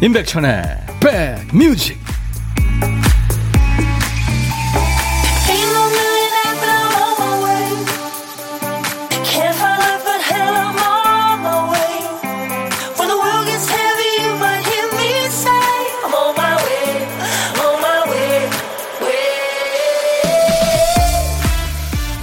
[0.00, 0.62] 임백천의
[1.00, 1.98] 백뮤직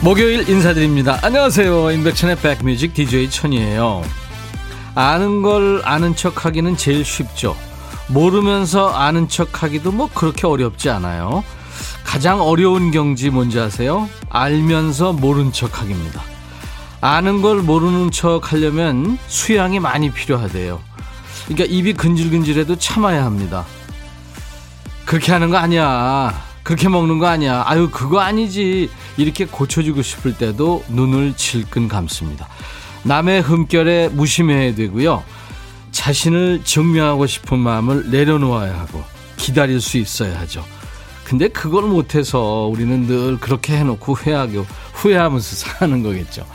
[0.02, 1.20] 목요일 인사드립니다.
[1.24, 1.92] 안녕하세요.
[1.92, 4.04] 임백천의 백뮤직 DJ 천이에요.
[4.96, 7.58] 아는 걸 아는 척 하기는 제일 쉽죠.
[8.08, 11.44] 모르면서 아는 척 하기도 뭐 그렇게 어렵지 않아요.
[12.04, 14.09] 가장 어려운 경지 뭔지 아세요?
[14.30, 16.22] 알면서 모른 척 하기입니다.
[17.02, 20.80] 아는 걸 모르는 척 하려면 수양이 많이 필요하대요.
[21.46, 23.65] 그러니까 입이 근질근질해도 참아야 합니다.
[25.05, 26.34] 그렇게 하는 거 아니야.
[26.63, 27.63] 그렇게 먹는 거 아니야.
[27.68, 28.90] 아유, 그거 아니지.
[29.18, 32.48] 이렇게 고쳐주고 싶을 때도 눈을 질끈 감습니다.
[33.04, 35.24] 남의 흠결에 무심해야 되고요.
[35.96, 39.01] 자신을 증명하고 싶은 마음을 내려놓아야 하고
[39.38, 40.63] 기다릴 수 있어야 하죠.
[41.24, 46.46] 근데 그걸 못해서 우리는 늘 그렇게 해놓고 후회하고 후회하면서 사는 거겠죠.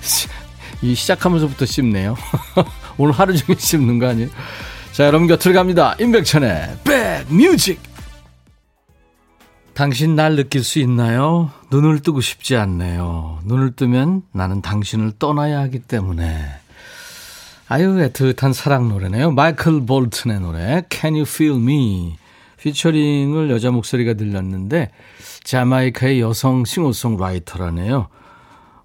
[0.82, 2.16] 이 시작하면서부터 씹네요.
[2.98, 4.28] 오늘 하루 종일 씹는 거 아니에요?
[4.92, 5.96] 자, 여러분 곁을 갑니다.
[5.98, 7.80] 임백천의 백뮤직.
[9.72, 11.50] 당신 날 느낄 수 있나요?
[11.70, 13.40] 눈을 뜨고 싶지 않네요.
[13.44, 16.59] 눈을 뜨면 나는 당신을 떠나야 하기 때문에.
[17.72, 19.30] 아유, 애틋한 사랑 노래네요.
[19.30, 22.16] 마이클 볼튼의 노래, Can You Feel Me?
[22.58, 24.90] 피처링을 여자 목소리가 들렸는데,
[25.44, 28.08] 자마이카의 여성 싱어송라이터라네요.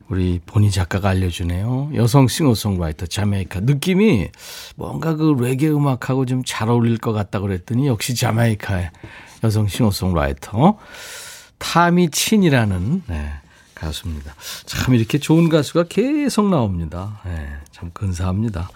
[0.08, 1.94] 우리 본희 작가가 알려주네요.
[1.95, 3.61] 여성 싱어송라이터 자메이카.
[3.61, 4.28] 느낌이
[4.75, 8.91] 뭔가 그 레게 음악하고 좀 잘 어울릴 것 같다 그랬더니 역시 자메이카의
[9.44, 10.78] 여성 싱어송라이터.
[11.57, 13.31] 타미 친이라는 네,
[13.75, 14.34] 가수입니다.
[14.66, 17.19] 참 이렇게 좋은 가수가 계속 나옵니다.
[17.25, 18.69] 네, 참 근사합니다.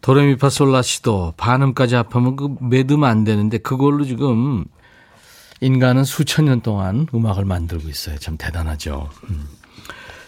[0.00, 4.64] 도레미파솔라시도 반음까지 합하면 그 매듭 안 되는데 그걸로 지금
[5.60, 8.18] 인간은 수천 년 동안 음악을 만들고 있어요.
[8.18, 9.10] 참 대단하죠.
[9.30, 9.46] 음.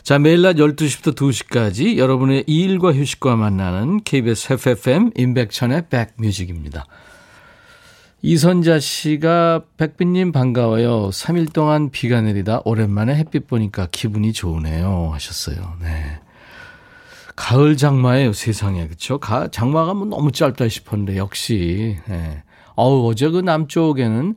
[0.02, 6.86] 자, 매일 낮 12시부터 2시까지 여러분의 일과 휴식과 만나는 KBS FFM 인백천의 백뮤직입니다.
[8.22, 11.08] 이선자 씨가 백빈님 반가워요.
[11.08, 15.10] 3일 동안 비가 내리다 오랜만에 햇빛 보니까 기분이 좋으네요.
[15.12, 15.76] 하셨어요.
[15.80, 16.20] 네.
[17.34, 18.86] 가을 장마예요, 세상에.
[18.88, 19.18] 그쵸?
[19.18, 21.96] 가, 장마가 뭐 너무 짧다 싶었는데, 역시.
[22.06, 22.42] 네.
[22.74, 24.36] 어우, 어제 그 남쪽에는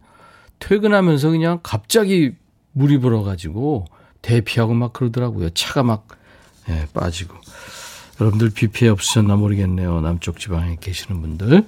[0.60, 2.32] 퇴근하면서 그냥 갑자기
[2.72, 3.86] 물이 불어가지고
[4.22, 5.50] 대피하고 막 그러더라고요.
[5.50, 6.08] 차가 막
[6.68, 7.36] 네, 빠지고.
[8.22, 10.00] 여러분들 비 피해 없으셨나 모르겠네요.
[10.00, 11.66] 남쪽 지방에 계시는 분들.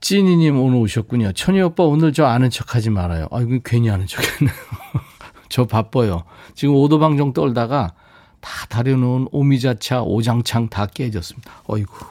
[0.00, 1.32] 찐이님 오늘 오셨군요.
[1.32, 3.28] 천희 오빠 오늘 저 아는 척 하지 말아요.
[3.30, 4.54] 아, 이거 괜히 아는 척 했네요.
[5.48, 6.24] 저 바빠요.
[6.54, 7.94] 지금 오도방정 떨다가
[8.40, 11.50] 다 다려놓은 오미자차, 오장창 다 깨졌습니다.
[11.66, 12.04] 어이구.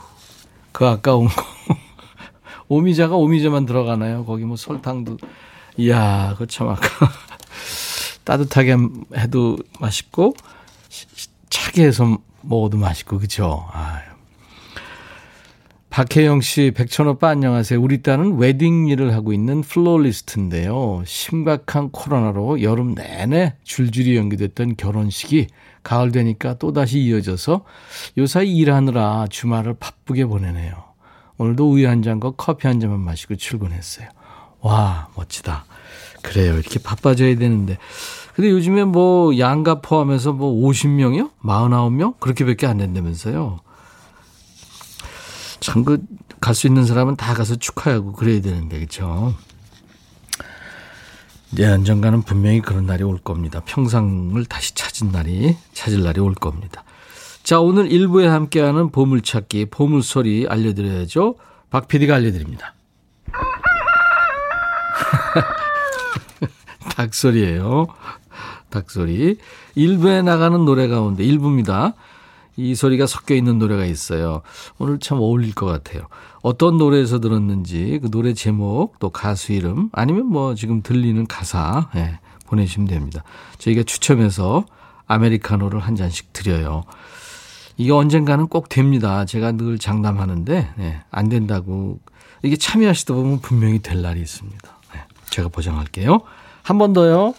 [0.72, 1.34] 그 아까운 거.
[2.68, 4.26] 오미자가 오미자만 들어가나요?
[4.26, 5.18] 거기 뭐 설탕도.
[5.78, 6.88] 이야, 그참 아까.
[8.26, 8.76] 따뜻하게
[9.18, 10.34] 해도 맛있고,
[11.50, 13.68] 차게 해서 먹어도 맛있고, 그죠?
[13.72, 14.15] 아유.
[15.96, 17.82] 박혜영 씨, 백천 오빠 안녕하세요.
[17.82, 21.02] 우리 딸은 웨딩 일을 하고 있는 플로리스트인데요.
[21.06, 25.48] 심각한 코로나로 여름 내내 줄줄이 연기됐던 결혼식이
[25.84, 27.64] 가을 되니까 또다시 이어져서
[28.18, 30.74] 요사이 일하느라 주말을 바쁘게 보내네요.
[31.38, 34.10] 오늘도 우유 한 잔과 커피 한 잔만 마시고 출근했어요.
[34.60, 35.64] 와, 멋지다.
[36.22, 36.56] 그래요.
[36.56, 37.78] 이렇게 바빠져야 되는데.
[38.36, 41.32] 근데 요즘에 뭐 양가 포함해서 뭐 50명이요?
[41.42, 42.20] 49명?
[42.20, 43.60] 그렇게밖에 안 된다면서요.
[45.66, 45.98] 참 그
[46.42, 49.34] 갈 수 있는 사람은 다 가서 축하하고 그래야 되는데 그렇죠.
[51.52, 53.62] 네, 언젠가는 분명히 그런 날이 올 겁니다.
[53.66, 56.84] 평상을 다시 찾은 날이 찾을 날이 올 겁니다.
[57.44, 61.36] 자, 오늘 1부에 함께하는 보물찾기, 보물소리 알려드려야죠.
[61.70, 62.74] 박 PD가 알려드립니다.
[66.96, 67.88] 닭소리예요.
[68.70, 69.38] 닭소리.
[69.78, 71.94] 1부에 나가는 노래 가운데 1부입니다.
[72.58, 74.42] 이 소리가 섞여 있는 노래가 있어요.
[74.78, 76.08] 오늘 참 어울릴 것 같아요.
[76.42, 82.20] 어떤 노래에서 들었는지 그 노래 제목 또 가수 이름 아니면 뭐 지금 들리는 가사 예,
[82.48, 83.24] 보내주시면 됩니다.
[83.58, 84.66] 저희가 추첨해서
[85.08, 86.84] 아메리카노를 한 잔씩 드려요.
[87.78, 89.26] 이게 언젠가는 꼭 됩니다.
[89.26, 92.00] 제가 늘 장담하는데 예, 안 된다고
[92.42, 94.78] 이게 참여하시다 보면 분명히 될 날이 있습니다.
[94.96, 95.00] 예,
[95.30, 96.22] 제가 보장할게요.
[96.64, 97.34] 한 번 더요.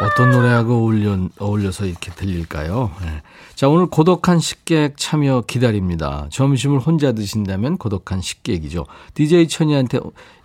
[0.00, 2.90] 어떤 노래하고 어울려, 어울려서 이렇게 들릴까요?
[3.02, 3.22] 네.
[3.54, 6.26] 자, 오늘 고독한 식객 참여 기다립니다.
[6.30, 8.86] 점심을 혼자 드신다면 고독한 식객이죠.
[9.14, 10.00] DJ 천이한테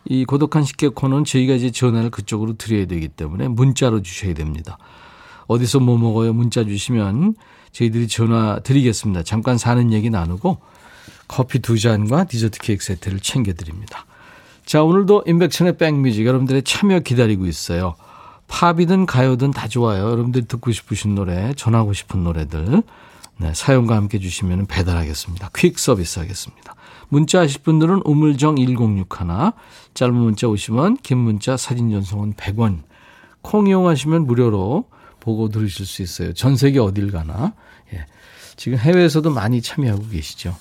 [0.06, 4.78] 이 고독한 식객 코너는 저희가 이제 전화를 그쪽으로 드려야 되기 때문에 문자로 주셔야 됩니다.
[5.48, 6.34] 어디서 뭐 먹어요?
[6.34, 7.36] 문자 주시면
[7.72, 9.24] 저희들이 전화 드리겠습니다.
[9.24, 10.58] 잠깐 사는 얘기 나누고
[11.28, 14.06] 커피 두 잔과 디저트 케이크 세트를 챙겨드립니다.
[14.66, 17.96] 자, 오늘도 인백천의 백뮤직 여러분들의 참여 기다리고 있어요.
[18.48, 20.10] 팝이든 가요든 다 좋아요.
[20.10, 22.84] 여러분들이 듣고 싶으신 노래, 전하고 싶은 노래들.
[23.40, 25.52] 네, 사연과 함께 주시면 배달하겠습니다.
[25.56, 26.76] 퀵 서비스 하겠습니다.
[27.10, 29.08] 문자 하실 분들은 우물정 1061,
[29.94, 32.84] 짧은 문자 오시면 긴 문자 사진 전송은 100원.
[33.42, 34.86] 콩 이용하시면 무료로
[35.20, 36.34] 보고 들으실 수 있어요.
[36.34, 37.54] 전 세계 어딜 가나.
[37.94, 38.06] 예.
[38.56, 40.56] 지금 해외에서도 많이 참여하고 계시죠.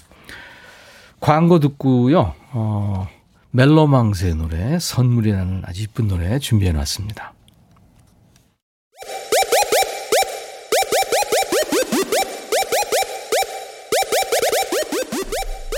[1.21, 2.35] 광고 듣고요.
[2.53, 3.09] 어,
[3.53, 7.36] 멜로망스의 노래 선물이라는 아주 이쁜 노래 준비해 놨습니다.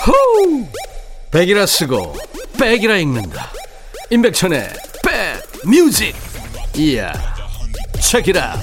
[0.09, 0.67] 호우!
[1.31, 2.15] 백이라 쓰고
[2.59, 3.51] 백이라 읽는다.
[4.11, 4.69] 임백천의
[5.05, 6.15] 백 뮤직.
[6.77, 7.13] 이야.
[8.01, 8.59] 책이라.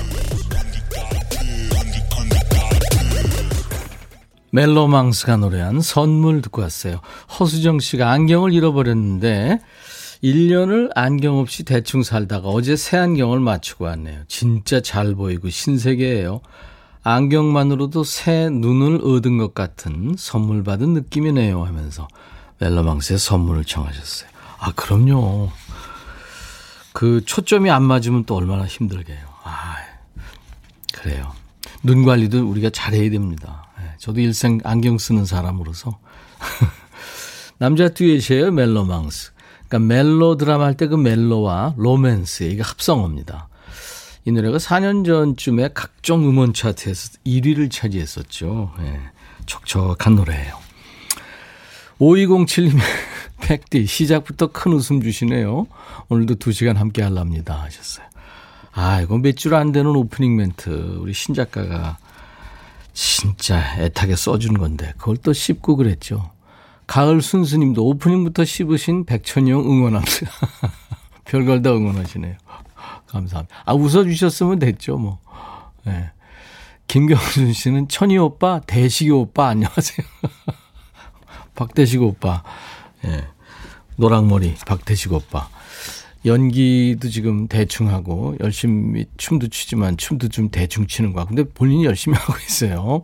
[4.49, 7.01] 멜로망스가 노래한 선물 듣고 왔어요.
[7.39, 9.59] 허수정 씨가 안경을 잃어버렸는데
[10.23, 14.21] 1년을 안경 없이 대충 살다가 어제 새 안경을 맞추고 왔네요.
[14.27, 16.41] 진짜 잘 보이고 신세계예요.
[17.07, 22.07] 안경만으로도 새 눈을 얻은 것 같은 선물 받은 느낌이네요 하면서
[22.59, 24.27] 멜로망스의 선물을 청하셨어요.
[24.57, 25.51] 아, 그럼요.
[26.93, 29.19] 그 초점이 안 맞으면 또 얼마나 힘들게요.
[29.43, 29.75] 아,
[30.93, 31.31] 그래요.
[31.83, 33.67] 눈 관리도 우리가 잘해야 됩니다.
[33.81, 35.99] 예, 저도 일생 안경 쓰는 사람으로서.
[37.59, 39.31] 남자 듀엣이에요, 멜로망스.
[39.67, 43.47] 그러니까 멜로 드라마 할 때 그 멜로와 로맨스, 이게 합성어입니다.
[44.25, 48.71] 이 노래가 4년 전쯤에 각종 음원 차트에서 1위를 차지했었죠.
[48.79, 48.99] 예,
[49.45, 50.57] 촉촉한 노래예요.
[51.99, 52.77] 5207님,
[53.41, 55.67] 백디, 시작부터 큰 웃음 주시네요.
[56.09, 57.61] 오늘도 2시간 함께 하랍니다.
[57.61, 58.05] 하셨어요.
[58.73, 60.97] 아, 이거 몇 줄 안 되는 오프닝 멘트.
[60.99, 61.97] 우리 신작가가
[62.93, 66.31] 진짜 애타게 써준 건데, 그걸 또 씹고 그랬죠.
[66.87, 70.31] 가을 순수님도 오프닝부터 씹으신 백천영 응원합니다.
[71.25, 72.35] 별걸 다 응원하시네요.
[73.07, 73.55] 감사합니다.
[73.65, 75.19] 아, 웃어주셨으면 됐죠, 뭐.
[75.87, 75.91] 예.
[75.91, 76.11] 네.
[76.87, 80.07] 김경순 씨는 천희 오빠, 대식이 오빠, 안녕하세요.
[81.55, 82.43] 박대식 오빠.
[83.05, 83.09] 예.
[83.09, 83.27] 네.
[83.97, 85.49] 노랑머리, 박대식 오빠.
[86.25, 91.25] 연기도 지금 대충 하고, 열심히 춤도 추지만, 춤도 좀 대충 추는 거야.
[91.25, 93.03] 근데 본인이 열심히 하고 있어요.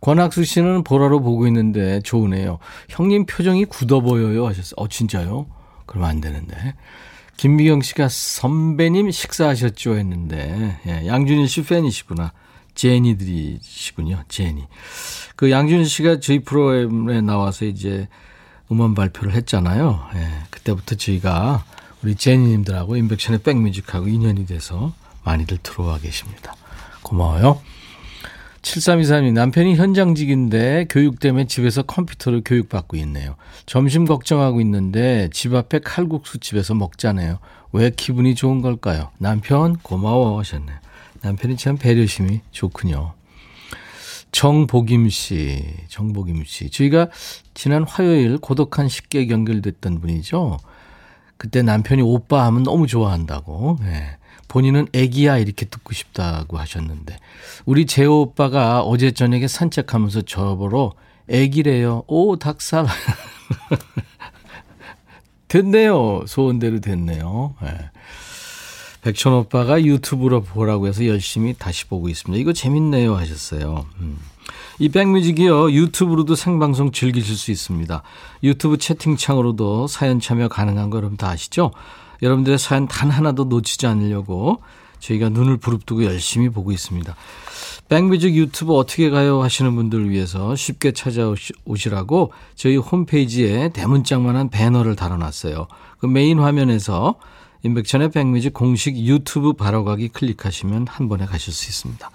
[0.00, 2.58] 권학수 씨는 보라로 보고 있는데 좋으네요.
[2.88, 4.74] 형님 표정이 굳어 보여요 하셨어요.
[4.76, 5.46] 어, 진짜요?
[5.86, 6.74] 그러면 안 되는데.
[7.38, 12.32] 김미경 씨가 선배님 식사하셨죠 했는데 예, 양준일 씨 팬이시구나.
[12.74, 14.24] 제니들이시군요.
[14.28, 14.66] 제니.
[15.36, 18.08] 그 양준일 씨가 저희 프로그램에 나와서 이제
[18.70, 20.04] 음원 발표를 했잖아요.
[20.16, 21.64] 예, 그때부터 저희가
[22.02, 24.92] 우리 제니님들하고 인백션의 백뮤직하고 인연이 돼서
[25.22, 26.54] 많이들 들어와 계십니다.
[27.02, 27.60] 고마워요.
[28.62, 33.36] 7323님, 남편이 현장직인데 교육 때문에 집에서 컴퓨터로 교육받고 있네요.
[33.66, 37.38] 점심 걱정하고 있는데 집 앞에 칼국수 집에서 먹자네요.
[37.72, 39.10] 왜 기분이 좋은 걸까요?
[39.18, 40.76] 남편, 고마워 하셨네요.
[41.22, 43.12] 남편이 참 배려심이 좋군요.
[44.30, 46.70] 정복임 씨, 정복임 씨.
[46.70, 47.08] 저희가
[47.54, 50.58] 지난 화요일 고독한 식객 연결됐던 분이죠.
[51.36, 53.78] 그때 남편이 오빠 하면 너무 좋아한다고.
[53.80, 54.17] 네.
[54.48, 57.16] 본인은 애기야 이렇게 듣고 싶다고 하셨는데
[57.66, 60.94] 우리 재호 오빠가 어제 저녁에 산책하면서 저보러
[61.28, 62.04] 애기래요.
[62.06, 62.86] 오 닭살.
[65.48, 66.24] 됐네요.
[66.26, 67.54] 소원대로 됐네요.
[67.62, 67.90] 네.
[69.02, 72.40] 백천 오빠가 유튜브로 보라고 해서 열심히 다시 보고 있습니다.
[72.40, 73.86] 이거 재밌네요 하셨어요.
[74.00, 74.18] 음.
[74.78, 75.72] 이 백뮤직이요.
[75.72, 78.02] 유튜브로도 생방송 즐기실 수 있습니다.
[78.42, 81.72] 유튜브 채팅창으로도 사연 참여 가능한 거 여러분 다 아시죠?
[82.22, 84.62] 여러분들의 사연 단 하나도 놓치지 않으려고
[85.00, 87.14] 저희가 눈을 부릅뜨고 열심히 보고 있습니다.
[87.88, 95.68] 백뮤직 유튜브 어떻게 가요 하시는 분들을 위해서 쉽게 찾아오시라고 저희 홈페이지에 대문짝만한 배너를 달아놨어요.
[95.98, 97.14] 그 메인 화면에서
[97.62, 102.10] 임백천의 백뮤직 공식 유튜브 바로 가기 클릭하시면 한 번에 가실 수 있습니다.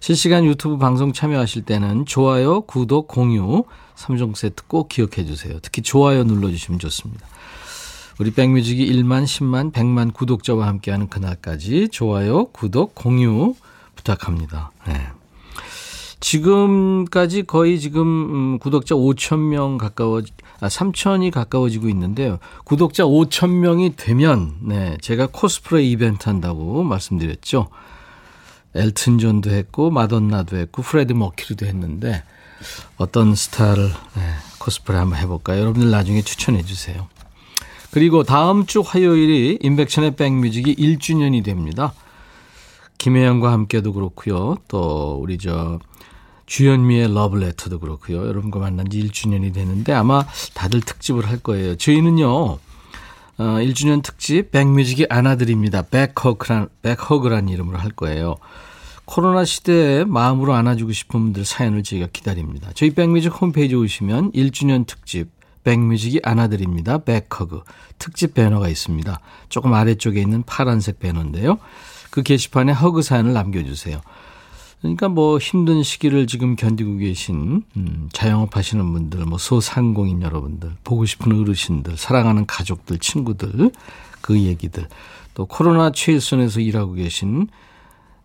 [0.00, 3.64] 실시간 유튜브 방송 참여하실 때는 좋아요, 구독, 공유
[3.96, 5.58] 3종 세트 꼭 기억해 주세요.
[5.60, 7.26] 특히 좋아요 눌러주시면 좋습니다.
[8.18, 13.54] 우리 백뮤직이 1만, 10만, 100만 구독자와 함께하는 그날까지 좋아요, 구독, 공유
[13.94, 14.72] 부탁합니다.
[14.88, 15.06] 네.
[16.20, 20.22] 지금까지 거의 지금 음, 구독자 5천 명 가까워
[20.60, 22.40] 아 3천이 가까워지고 있는데요.
[22.64, 27.68] 구독자 5천 명이 되면 네, 제가 코스프레 이벤트 한다고 말씀드렸죠.
[28.74, 32.24] 엘튼 존도 했고 마돈나도 했고 프레디 머큐리도 했는데
[32.96, 33.84] 어떤 스타를
[34.14, 34.22] 네,
[34.58, 35.60] 코스프레 한번 해볼까요?
[35.60, 37.08] 여러분들 나중에 추천해 주세요.
[37.90, 41.94] 그리고 다음 주 화요일이 임백천의 백뮤직이 1주년이 됩니다.
[42.98, 44.56] 김혜영과 함께도 그렇고요.
[44.68, 45.78] 또 우리 저
[46.46, 48.26] 주현미의 러브레터도 그렇고요.
[48.26, 51.76] 여러분과 만난 지 1주년이 되는데 아마 다들 특집을 할 거예요.
[51.76, 52.28] 저희는요.
[52.28, 52.58] 어,
[53.38, 55.82] 1주년 특집 백뮤직이 안아드립니다.
[55.82, 58.36] 백허그란, 백허그란 이름으로 할 거예요.
[59.04, 62.70] 코로나 시대에 마음으로 안아주고 싶은 분들 사연을 저희가 기다립니다.
[62.74, 65.37] 저희 백뮤직 홈페이지 오시면 1주년 특집
[65.68, 66.96] 백뮤직이 안아드립니다.
[66.96, 67.60] 백허그
[67.98, 69.20] 특집 배너가 있습니다.
[69.50, 71.58] 조금 아래쪽에 있는 파란색 배너인데요.
[72.10, 74.00] 그 게시판에 hug 사연을 남겨주세요.
[74.80, 81.04] 그러니까 뭐 힘든 시기를 지금 견디고 계신 음, 자영업 하시는 분들, 뭐 소상공인 여러분들, 보고
[81.04, 83.70] 싶은 어르신들, 사랑하는 가족들, 친구들
[84.22, 84.88] 그 얘기들
[85.34, 87.46] 또 코로나 최일선에서 일하고 계신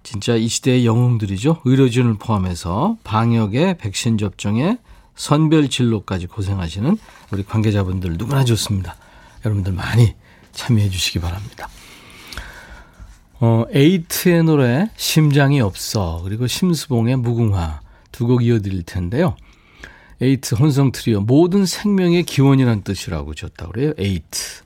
[0.04, 1.62] 진짜 이 시대의 영웅들이죠.
[1.66, 4.78] 의료진을 포함해서 방역에 백신 접종에
[5.16, 6.98] 선별 진료까지 고생하시는
[7.32, 8.96] 우리 관계자분들 누구나 좋습니다.
[9.46, 10.16] 여러분들 많이
[10.54, 11.70] 참여해 주시기 바랍니다.
[13.40, 19.36] 어, 에이트의 노래 심장이 없어 그리고 심수봉의 무궁화 두 곡 이어드릴 텐데요.
[20.22, 23.94] 에이트 혼성 트리오 모든 생명의 기원이란 뜻이라고 줬다 그래요.
[23.98, 24.62] 에이트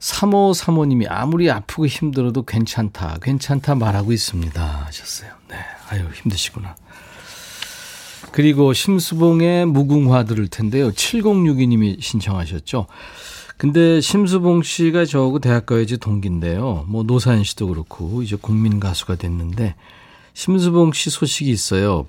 [0.00, 4.60] 3호 사모님이 아무리 아프고 힘들어도 괜찮다, 괜찮다 말하고 있습니다.
[4.86, 5.30] 하셨어요.
[5.48, 5.56] 네.
[5.90, 6.74] 아유, 힘드시구나.
[8.32, 10.90] 그리고 심수봉의 무궁화 들을 텐데요.
[10.90, 12.86] 7062님이 신청하셨죠.
[13.58, 16.84] 근데 심수봉 씨가 저하고 대학가요제 동기인데요.
[16.88, 19.76] 뭐 노사연 씨도 그렇고 이제 국민 가수가 됐는데
[20.34, 22.06] 심수봉 씨 소식이 있어요.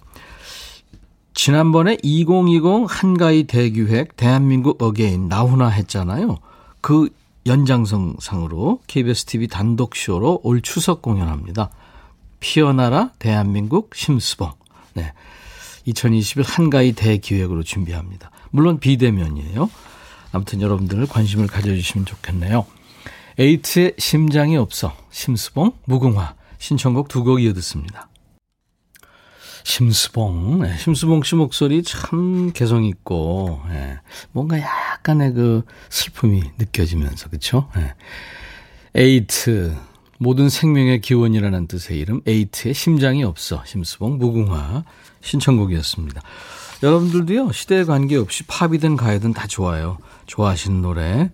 [1.35, 6.37] 지난번에 2020 한가위 대기획 대한민국 again 나훈아 했잖아요.
[6.81, 7.09] 그
[7.45, 11.69] 연장선상으로 KBS TV 단독 쇼로 올 추석 공연합니다.
[12.39, 14.51] 피어나라 대한민국 심수봉.
[14.93, 15.11] 네.
[15.85, 18.31] 2021 한가위 대기획으로 준비합니다.
[18.51, 19.69] 물론 비대면이에요.
[20.31, 22.65] 아무튼 여러분들 관심을 가져주시면 좋겠네요.
[23.39, 28.09] 에이트의 심장이 없어 심수봉 무궁화 신청곡 두 곡 이어 듣습니다.
[29.65, 33.97] 심수봉, 네, 심수봉 씨 목소리 참 개성 있고 네,
[34.33, 37.69] 뭔가 약간의 그 슬픔이 느껴지면서 그렇죠?
[37.75, 37.93] 네.
[38.95, 39.75] 에이트
[40.23, 44.85] 모든 생명의 기원이라는 뜻의 이름 에이트의 심장이 없어 심수봉 무궁화
[45.19, 46.21] 신청곡이었습니다.
[46.81, 49.97] 여러분들도요 시대에 관계없이 팝이든 가요든 다 좋아요.
[50.25, 51.29] 좋아하시는 노래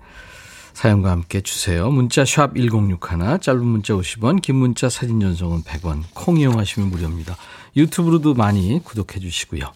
[0.74, 1.92] 사연과 함께 주세요.
[1.92, 7.36] 문자 샵 1061, 짧은 문자 50원, 긴 문자 사진 전송은 100원, 콩 이용하시면 무료입니다.
[7.76, 9.72] 유튜브로도 많이 구독해 주시고요.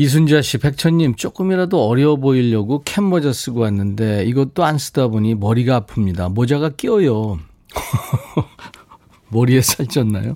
[0.00, 5.82] 이순자 씨, 백천님, 조금이라도 어려 보이려고 캡 모자 쓰고 왔는데 이것도 안 쓰다 보니 머리가
[5.82, 6.32] 아픕니다.
[6.32, 7.38] 모자가 끼어요.
[9.28, 10.32] 머리에 살쪘나요?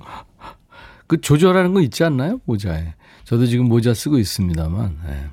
[1.06, 2.42] 그 조절하는 거 있지 않나요?
[2.44, 2.92] 모자에.
[3.24, 4.98] 저도 지금 모자 쓰고 있습니다만.
[5.06, 5.28] 네.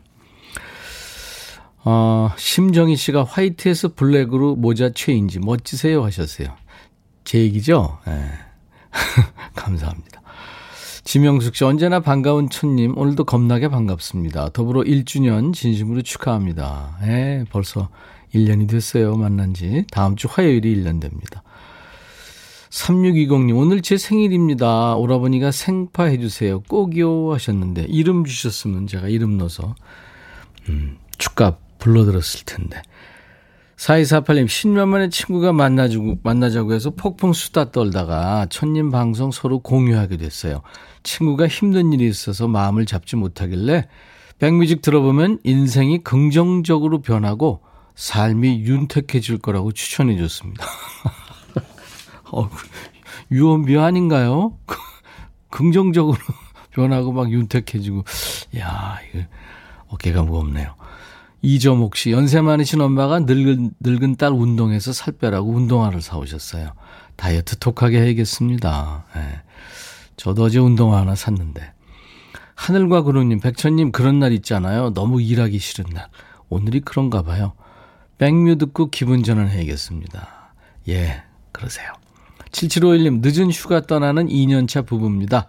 [1.84, 6.56] 어, 심정희 씨가 화이트에서 블랙으로 모자 체인지 멋지세요 하셨어요.
[7.26, 8.00] 제 얘기죠?
[8.08, 8.32] 네.
[9.58, 10.21] 감사합니다.
[11.04, 14.50] 지명숙 씨 언제나 반가운 천님 오늘도 겁나게 반갑습니다.
[14.50, 16.98] 더불어 1주년 진심으로 축하합니다.
[17.04, 17.90] 예, 벌써
[18.34, 19.16] 1년이 됐어요.
[19.16, 19.86] 만난 지.
[19.92, 21.44] 다음 주 화요일이 1년 됩니다.
[22.70, 24.96] 3620님, 오늘 제 생일입니다.
[24.96, 26.62] 오라버니가 생파 해 주세요.
[26.62, 29.76] 꼭이요 하셨는데, 이름 주셨으면 제가 이름 넣어서,
[30.70, 32.82] 음, 축가 불러들었을 텐데.
[33.76, 40.62] 4248님, 10년 만에 친구가 만나주고, 만나자고 해서 폭풍 수다 떨다가 천님 방송 서로 공유하게 됐어요.
[41.04, 43.88] 친구가 힘든 일이 있어서 마음을 잡지 못하길래,
[44.40, 47.62] 백뮤직 들어보면 인생이 긍정적으로 변하고
[47.96, 50.66] 삶이 윤택해질 거라고 추천해 줬습니다.
[52.32, 52.50] 어,
[53.32, 54.58] 유언비 아닌가요?
[55.52, 56.18] 긍정적으로
[56.72, 58.04] 변하고 막 윤택해지고.
[58.58, 59.24] 야 이거
[59.90, 60.74] 어깨가 무겁네요.
[61.44, 66.74] 이점옥 씨, 연세 많으신 엄마가 늙은, 늙은 딸 운동해서 살 빼라고 운동화를 사오셨어요.
[67.16, 69.06] 다이어트 톡하게 해야겠습니다.
[69.16, 69.42] 네.
[70.18, 71.74] 저도 어제 운동화 하나 샀는데.
[72.56, 74.94] 하늘과 구름님, 백천님 그런 날 있잖아요.
[74.94, 76.08] 너무 일하기 싫은 날.
[76.50, 77.54] 오늘이 그런가 봐요.
[78.18, 80.54] 백뮤 듣고 기분 전환해야겠습니다.
[80.90, 81.92] 예, 그러세요.
[82.52, 85.48] 7751님, 늦은 휴가 떠나는 2년차 부부입니다.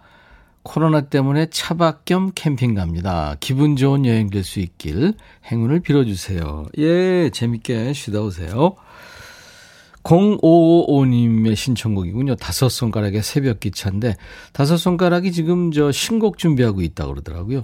[0.63, 3.35] 코로나 때문에 차박 겸 캠핑 갑니다.
[3.41, 5.13] 기분 좋은 여행 될 수 있길
[5.51, 6.67] 행운을 빌어주세요.
[6.77, 8.75] 예, 재밌게 쉬다 오세요.
[10.03, 12.35] 0555님의 신청곡이군요.
[12.35, 14.15] 다섯 손가락의 새벽 기차인데,
[14.51, 17.63] 다섯 손가락이 지금 저 신곡 준비하고 있다고 그러더라고요.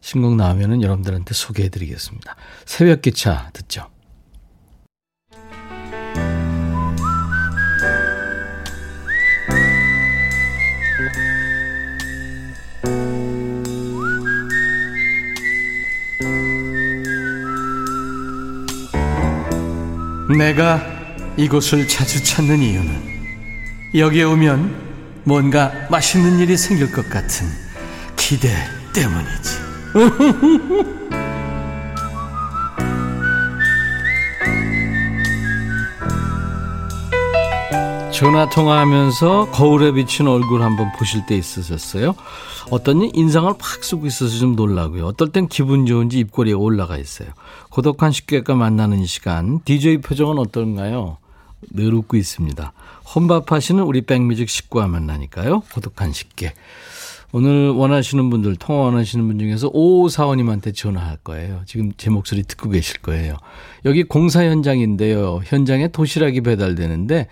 [0.00, 2.36] 신곡 나오면은 여러분들한테 소개해 드리겠습니다.
[2.64, 3.86] 새벽 기차 듣죠.
[20.36, 20.97] 내가
[21.38, 23.18] 이곳을 자주 찾는 이유는
[23.94, 27.46] 여기에 오면 뭔가 맛있는 일이 생길 것 같은
[28.16, 28.48] 기대
[28.92, 29.68] 때문이지.
[38.12, 42.16] 전화 통화하면서 거울에 비친 얼굴 한번 보실 때 있으셨어요?
[42.68, 45.06] 어떤 인상을 팍 쓰고 있어서 좀 놀라고요.
[45.06, 47.28] 어떨 땐 기분 좋은지 입꼬리에 올라가 있어요.
[47.70, 51.18] 고독한 식객과 만나는 이 시간, DJ 표정은 어떤가요?
[51.72, 52.72] 늘 웃고 있습니다.
[53.14, 55.60] 혼밥하시는 우리 백뮤직 식구와 만나니까요.
[55.72, 56.54] 고독한 식객.
[57.30, 61.60] 오늘 원하시는 분들, 통화 원하시는 분 중에서 오사원님한테 전화할 거예요.
[61.66, 63.36] 지금 제 목소리 듣고 계실 거예요.
[63.84, 65.40] 여기 공사 현장인데요.
[65.44, 67.28] 현장에 도시락이 배달되는데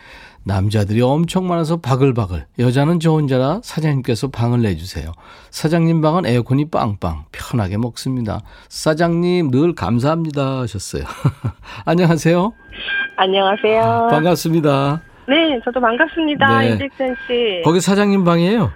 [0.57, 2.47] 남자들이 엄청 많아서 바글바글.
[2.61, 5.11] 여자는 저 혼자라 사장님께서 방을 내주세요.
[5.51, 7.25] 사장님 방은 에어컨이 빵빵.
[7.33, 8.39] 편하게 먹습니다.
[8.69, 11.03] 사장님 늘 감사합니다 하셨어요.
[11.85, 12.53] 안녕하세요.
[13.17, 14.07] 안녕하세요.
[14.09, 15.03] 반갑습니다.
[15.27, 16.61] 네, 저도 반갑습니다.
[16.61, 16.69] 네.
[16.71, 17.63] 임직선 씨.
[17.65, 18.71] 거기 사장님 방이에요?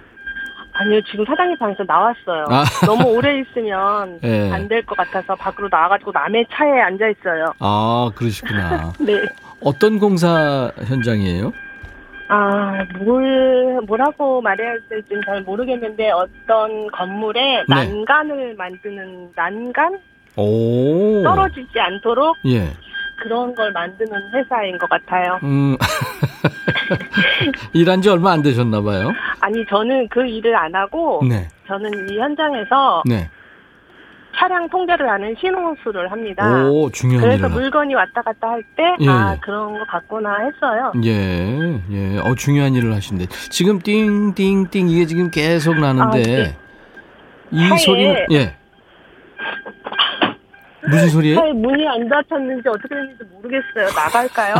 [0.73, 2.45] 아니요, 지금 사장님 방에서 나왔어요.
[2.49, 2.65] 아.
[2.85, 4.51] 너무 오래 있으면 네.
[4.51, 7.53] 안될 것 같아서 밖으로 나와가지고 남의 차에 앉아 있어요.
[7.59, 8.91] 아, 그러시구나.
[8.99, 9.21] 네.
[9.61, 11.53] 어떤 공사 현장이에요?
[12.29, 17.75] 아, 뭘, 뭐라고 말해야 될지 잘 모르겠는데 어떤 건물에 네.
[17.75, 19.99] 난간을 만드는 난간?
[20.37, 21.21] 오.
[21.23, 22.71] 떨어지지 않도록 예.
[23.17, 25.39] 그런 걸 만드는 회사인 것 같아요.
[25.43, 25.75] 음.
[27.73, 29.11] 일한 지 얼마 안 되셨나 봐요.
[29.41, 31.47] 아니, 저는 그 일을 안 하고 네.
[31.67, 33.29] 저는 이 현장에서 네.
[34.41, 36.65] 차량 통제를 하는 신호수를 합니다.
[36.65, 37.49] 오, 중요한 그래서 일을.
[37.49, 39.39] 물건이 왔다 갔다 할 때, 예, 아, 예.
[39.39, 40.91] 그런 거 같구나 했어요.
[41.03, 42.17] 예, 예.
[42.17, 43.27] 어, 중요한 일을 하신대.
[43.51, 46.57] 지금 띵, 띵, 띵 이게 지금 계속 나는데, 아, 네.
[47.51, 48.55] 이 소리는, 예.
[50.89, 51.39] 무슨 소리예요?
[51.39, 53.95] 차에 문이 안 닫혔는지 어떻게 됐는지 모르겠어요.
[53.95, 54.55] 나갈까요?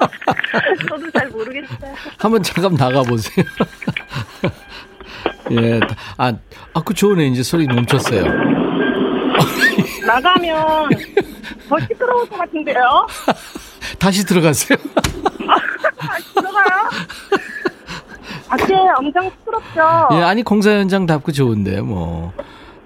[0.88, 1.94] 저도 잘 모르겠어요.
[2.18, 3.44] 한번 잠깐 나가보세요.
[5.52, 5.80] 예.
[6.16, 6.32] 아,
[6.72, 7.26] 아, 그 좋으네.
[7.26, 8.67] 이제 소리 멈췄어요.
[10.08, 10.88] 나가면
[11.68, 13.06] 더 시끄러울 것 같은데요?
[14.00, 14.78] 다시 들어가세요.
[15.98, 16.88] 아, 들어가요?
[18.48, 20.08] 밖에 엄청 시끄럽죠?
[20.16, 22.32] 예, 아니, 공사 현장 답고 좋은데, 뭐.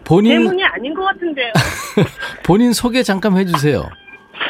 [0.05, 1.53] 본인, 대문이 아닌 것 같은데요?
[2.45, 3.83] 본인 소개 잠깐 해주세요.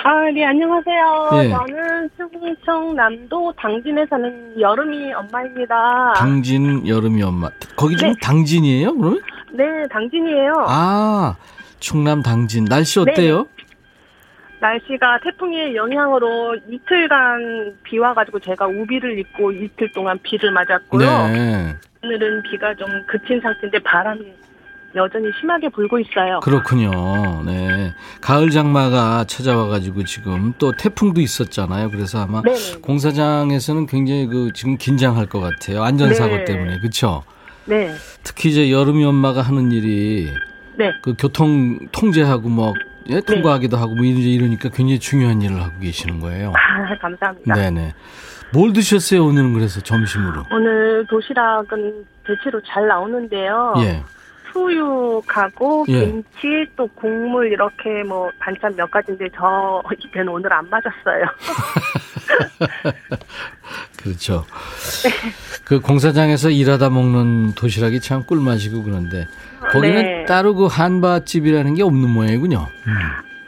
[0.05, 1.31] 아, 네, 안녕하세요.
[1.35, 1.51] 예.
[1.51, 6.15] 저는 충청 남도 당진에 사는 여름이 엄마입니다.
[6.17, 7.51] 당진 여름이 엄마.
[7.77, 8.19] 거기 지금 네.
[8.23, 9.21] 당진이에요, 그러면?
[9.53, 10.65] 네, 당진이에요.
[10.67, 11.37] 아,
[11.83, 12.65] 충남 당진.
[12.65, 13.11] 날씨 네.
[13.11, 13.47] 어때요?
[14.61, 21.29] 날씨가 태풍의 영향으로 이틀간 비 와가지고 제가 우비를 입고 이틀 동안 비를 맞았고요.
[21.29, 21.77] 네.
[22.05, 24.21] 오늘은 비가 좀 그친 상태인데 바람이
[24.95, 26.39] 여전히 심하게 불고 있어요.
[26.41, 27.43] 그렇군요.
[27.45, 27.93] 네.
[28.21, 31.91] 가을 장마가 찾아와가지고 지금 또 태풍도 있었잖아요.
[31.91, 32.81] 그래서 아마 네네.
[32.83, 35.83] 공사장에서는 굉장히 그 지금 긴장할 것 같아요.
[35.83, 36.45] 안전사고 네.
[36.45, 36.79] 때문에.
[36.79, 37.25] 그렇죠?
[37.65, 37.91] 네.
[38.23, 40.29] 특히 이제 여름이 엄마가 하는 일이
[40.77, 40.93] 네.
[41.03, 42.75] 그 교통 통제하고 뭐
[43.09, 46.53] 예, 통과하기도 하고 뭐 이러- 이러니까 굉장히 중요한 일을 하고 계시는 거예요.
[46.57, 47.55] 아, 감사합니다.
[47.55, 47.95] 네네.
[48.53, 50.45] 뭘 드셨어요 오늘은 그래서 점심으로?
[50.53, 53.75] 오늘 도시락은 대체로 잘 나오는데요.
[53.79, 54.03] 예.
[54.53, 56.01] 수육하고 예.
[56.05, 61.25] 김치 또 국물 이렇게 뭐 반찬 몇 가지인데 저 입에는 오늘 안 맞았어요.
[64.03, 64.45] 그렇죠.
[65.65, 69.27] 그 공사장에서 일하다 먹는 도시락이 참 꿀맛이고 그런데
[69.73, 70.25] 거기는 네.
[70.27, 72.59] 따로 그 한밭집이라는 게 없는 모양이군요.
[72.87, 72.93] 음.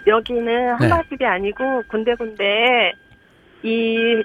[0.06, 0.88] 여기는 네.
[0.88, 2.92] 한밭집이 아니고 군데군데
[3.62, 4.22] 이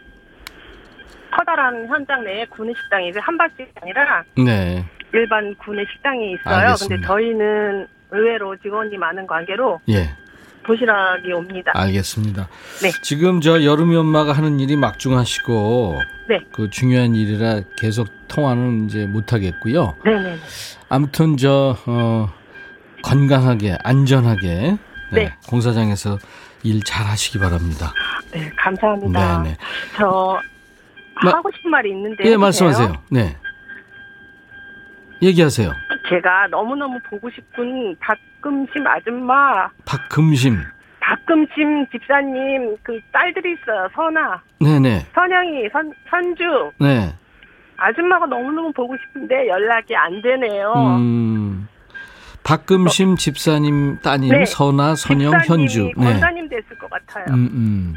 [1.31, 4.83] 커다란 현장 내에 구내식당이 이제 한밭집이 아니라 네.
[5.13, 6.55] 일반 구내식당이 있어요.
[6.55, 6.95] 알겠습니다.
[6.95, 10.09] 근데 저희는 의외로 직원이 많은 관계로 예.
[10.69, 11.71] 도시락이 옵니다.
[11.73, 12.47] 알겠습니다.
[12.83, 12.91] 네.
[13.01, 16.41] 지금 저 여름이 엄마가 하는 일이 막중하시고 네.
[16.51, 19.95] 그 중요한 일이라 계속 통화는 이제 못 하겠고요.
[20.05, 20.35] 네 네.
[20.87, 22.29] 아무튼 저 어,
[23.01, 24.77] 건강하게 안전하게
[25.11, 25.33] 네, 네.
[25.47, 26.19] 공사장에서
[26.61, 27.91] 일 잘 하시기 바랍니다.
[28.31, 29.41] 네, 감사합니다.
[29.41, 29.57] 네 네.
[29.97, 30.39] 저
[31.23, 32.93] 마- 하고 싶은 말이 있는데 예, 말씀하세요.
[33.09, 33.35] 네.
[35.21, 35.71] 얘기하세요.
[36.09, 40.57] 제가 너무너무 보고 싶은 박 금심 아줌마, 박금심.
[40.99, 43.87] 박금심 집사님 그 딸들이 있어요.
[43.95, 45.05] 선아, 네네.
[45.13, 46.71] 선영이, 선, 선주.
[46.79, 47.13] 네.
[47.77, 50.73] 아줌마가 너무너무 보고 싶은데 연락이 안 되네요.
[50.99, 51.67] 음.
[52.43, 54.45] 박금심 집사님 따님 네.
[54.45, 55.91] 선아 선영 현주.
[55.97, 56.05] 네.
[56.05, 57.25] 권사님 됐을 것 같아요.
[57.29, 57.93] 음, 음.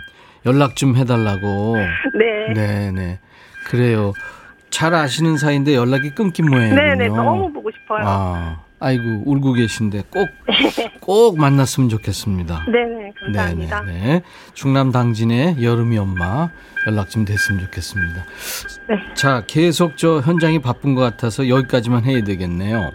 [0.46, 1.76] 연락 좀 해달라고.
[2.14, 2.52] 네.
[2.54, 3.18] 네네.
[3.66, 4.12] 그래요.
[4.70, 6.80] 잘 아시는 사이인데 연락이 끊긴 모양이군요.
[6.80, 8.00] 네네, 너무 보고 싶어요.
[8.04, 10.28] 아, 아이고 울고 계신데 꼭
[11.00, 12.64] 꼭 만났으면 좋겠습니다.
[12.70, 13.80] 네네, 감사합니다.
[13.82, 13.98] 네네.
[13.98, 14.22] 네.
[14.54, 16.48] 충남 당진의 여름이 엄마
[16.86, 18.24] 연락 좀 됐으면 좋겠습니다.
[18.88, 18.96] 네.
[19.14, 22.92] 자, 계속 저 현장이 바쁜 것 같아서 여기까지만 해야 되겠네요.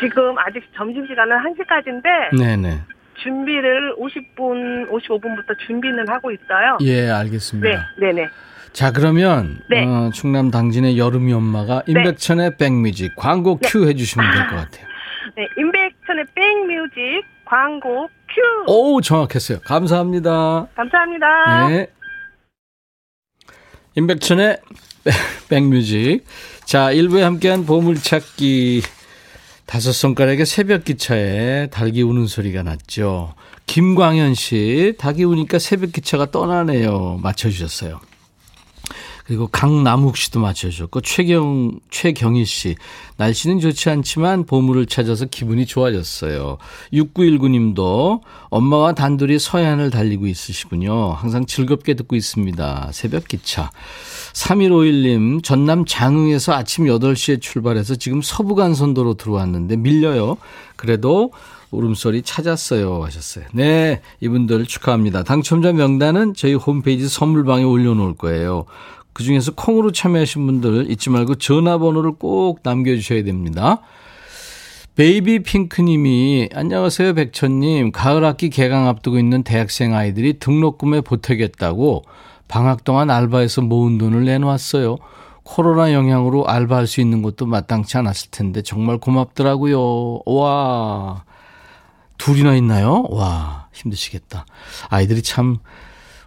[0.00, 2.80] 지금 아직 점심 시간은 1시까지인데 네네.
[3.22, 6.78] 준비를 50분, 55분부터 준비는 하고 있어요.
[6.82, 7.68] 예, 알겠습니다.
[7.98, 8.28] 네, 네네.
[8.72, 9.84] 자, 그러면 네.
[9.84, 14.89] 어, 충남 당진의 여름이 엄마가 임백천의 백뮤직 광고 큐 해주시면 될 것 같아요.
[15.40, 18.70] 네, 임백천의 백뮤직 광고 큐.
[18.70, 19.60] 오, 정확했어요.
[19.60, 20.66] 감사합니다.
[20.76, 21.68] 감사합니다.
[21.68, 21.86] 네.
[23.96, 24.58] 임백천의
[25.02, 25.14] 백-
[25.48, 26.26] 백뮤직.
[26.66, 28.82] 자, 일부에 함께한 보물찾기.
[29.64, 33.34] 다섯 손가락의 새벽 기차에 닭이 우는 소리가 났죠.
[33.64, 37.18] 김광현 씨, 닭이 우니까 새벽 기차가 떠나네요.
[37.22, 37.98] 맞춰주셨어요.
[39.30, 42.74] 그리고 강남욱 씨도 맞춰주셨고, 최경, 최경희 씨.
[43.16, 46.58] 날씨는 좋지 않지만 보물을 찾아서 기분이 좋아졌어요.
[46.92, 51.12] 6919님도 엄마와 단둘이 서해안을 달리고 있으시군요.
[51.12, 52.90] 항상 즐겁게 듣고 있습니다.
[52.92, 53.70] 새벽 기차.
[54.32, 60.38] 3151님, 전남 장흥에서 아침 8시에 출발해서 지금 서부간선도로 들어왔는데 밀려요.
[60.74, 61.30] 그래도
[61.70, 63.04] 울음소리 찾았어요.
[63.04, 63.44] 하셨어요.
[63.52, 65.22] 네, 이분들 축하합니다.
[65.22, 68.64] 당첨자 명단은 저희 홈페이지 선물방에 올려놓을 거예요.
[69.12, 73.80] 그 중에서 콩으로 참여하신 분들 잊지 말고 전화번호를 꼭 남겨주셔야 됩니다.
[74.96, 82.02] 베이비 핑크님이 안녕하세요 백천님 가을 학기 개강 앞두고 있는 대학생 아이들이 등록금에 보태겠다고
[82.48, 84.98] 방학 동안 알바해서 모은 돈을 내놓았어요.
[85.42, 90.22] 코로나 영향으로 알바할 수 있는 것도 마땅치 않았을 텐데 정말 고맙더라고요.
[90.26, 91.24] 와
[92.18, 93.06] 둘이나 있나요?
[93.08, 94.44] 와 힘드시겠다.
[94.88, 95.58] 아이들이 참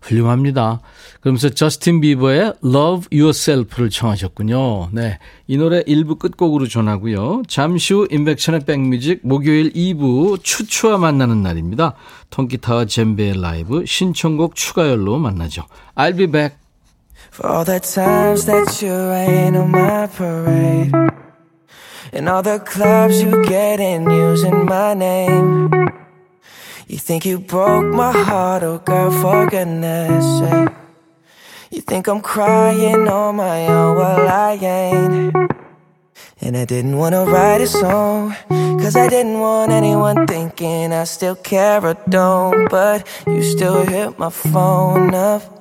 [0.04, 0.82] 훌륭합니다.
[1.22, 4.90] 그러면서 저스틴 비버의 Love Yourself를 청하셨군요.
[4.92, 5.20] 네.
[5.48, 7.44] 이 노래 1부 끝곡으로 전하고요.
[7.48, 11.96] 잠시 후 인백션의 백뮤직 목요일 2부 추추와 만나는 날입니다.
[12.30, 15.64] 통기타와 젬베의 라이브 신청곡 추가열로 만나죠.
[15.96, 16.58] I'll be back.
[17.34, 20.92] For all the times that you rain on my parade
[22.16, 25.83] And all the clubs you get in using my name
[26.88, 30.70] You think you broke my heart, oh girl, for goodness sake
[31.72, 35.36] You think I'm crying on my own, well I ain't
[36.42, 41.36] And I didn't wanna write a song Cause I didn't want anyone thinking I still
[41.36, 45.54] care or don't But you still hit my phone up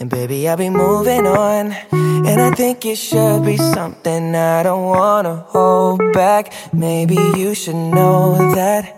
[0.00, 1.72] and baby, I'll be moving on.
[1.90, 6.52] And I think it should be something I don't wanna hold back.
[6.72, 8.97] Maybe you should know that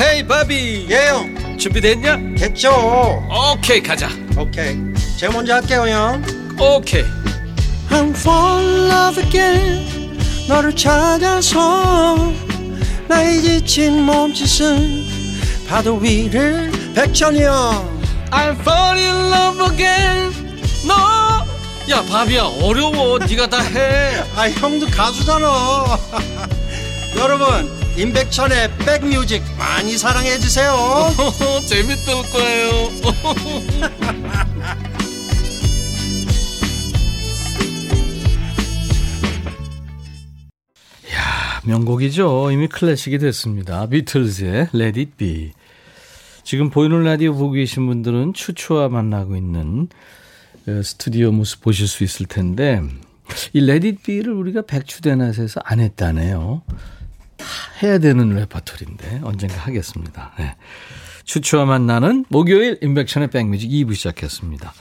[0.00, 2.16] 헤이 바비 예영 준비됐냐?
[2.38, 2.70] 됐죠
[3.30, 4.08] 오케이 가자.
[4.36, 4.76] 오케이
[5.18, 6.22] 제가 먼저 할게요 형
[6.58, 7.04] 오케이.
[7.90, 12.32] I'm fall in love again 너를 찾아서
[13.06, 15.04] 나의 지친 몸짓은
[15.68, 18.02] 파도 위를 백천이 형.
[18.30, 20.32] I'm fall in love again.
[20.86, 20.94] 너.
[21.90, 23.18] 야 바비야 어려워.
[23.18, 24.22] 네가 다 해.
[24.36, 25.98] 아 형도 가수잖아.
[27.16, 30.74] 여러분 임백천의 백뮤직 많이 사랑해 주세요.
[31.68, 32.88] 재밌을 거예요.
[41.14, 42.50] 야 명곡이죠.
[42.50, 43.86] 이미 클래식이 됐습니다.
[43.86, 45.52] 비틀즈의 Let It Be
[46.44, 49.88] 지금 보이는 라디오 보고 계신 분들은 추추와 만나고 있는
[50.68, 52.82] 어, 스튜디오 모습 보실 수 있을 텐데
[53.52, 56.62] 이 Be를 우리가 백추대낮에서 안 했다네요.
[57.36, 57.46] 다
[57.82, 60.32] 해야 되는 레퍼토리인데 언젠가 하겠습니다.
[60.38, 60.56] 네.
[61.24, 64.72] 추추와 만나는 목요일 인백션의 백뮤직 2부 시작했습니다.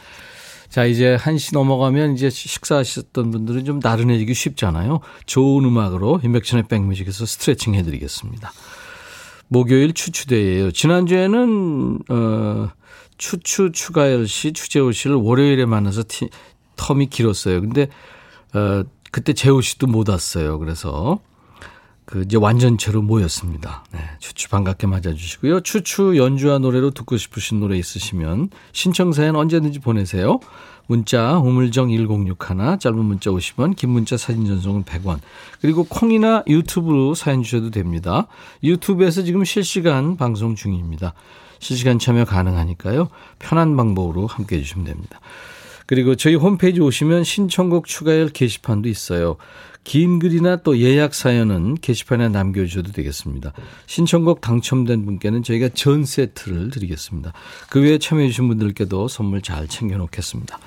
[0.70, 5.02] 자, 이제 1시 넘어가면 이제 식사하셨던 분들은 좀 나른해지기 쉽잖아요.
[5.26, 8.54] 좋은 음악으로 인백션의 백뮤직에서 스트레칭 해드리겠습니다.
[9.52, 10.72] 목요일 추추대예요.
[10.72, 12.70] 지난주에는 어
[13.18, 16.30] 추추 추가열 씨, 추재호 씨를 월요일에 만나서 티,
[16.78, 17.60] 텀이 길었어요.
[17.60, 17.90] 근데
[18.54, 20.58] 어 그때 재호 씨도 못 왔어요.
[20.58, 21.20] 그래서
[22.06, 23.84] 그 이제 완전체로 모였습니다.
[23.92, 25.60] 네, 추추 반갑게 맞아주시고요.
[25.62, 30.40] 추추 연주와 노래로 듣고 싶으신 노래 있으시면 신청사연 언제든지 보내세요.
[30.92, 32.36] 문자 우물정 1061
[32.78, 35.20] 짧은 문자 50원 긴 문자 사진 전송은 100원
[35.62, 38.28] 그리고 콩이나 유튜브로 사연 주셔도 됩니다.
[38.62, 41.14] 유튜브에서 지금 실시간 방송 중입니다.
[41.60, 43.08] 실시간 참여 가능하니까요.
[43.40, 45.22] 편한 방법으로 함께 해주시면 됩니다.
[45.86, 49.38] 그리고 저희 홈페이지 오시면 신청곡 추가열 게시판도 있어요.
[49.84, 53.52] 긴 글이나 또 예약 사연은 게시판에 남겨주셔도 되겠습니다.
[53.88, 57.34] 신청곡 당첨된 분께는 저희가 전 세트를 드리겠습니다.
[57.70, 60.60] 그 외에 참여해주신 분들께도 선물 잘 챙겨놓겠습니다.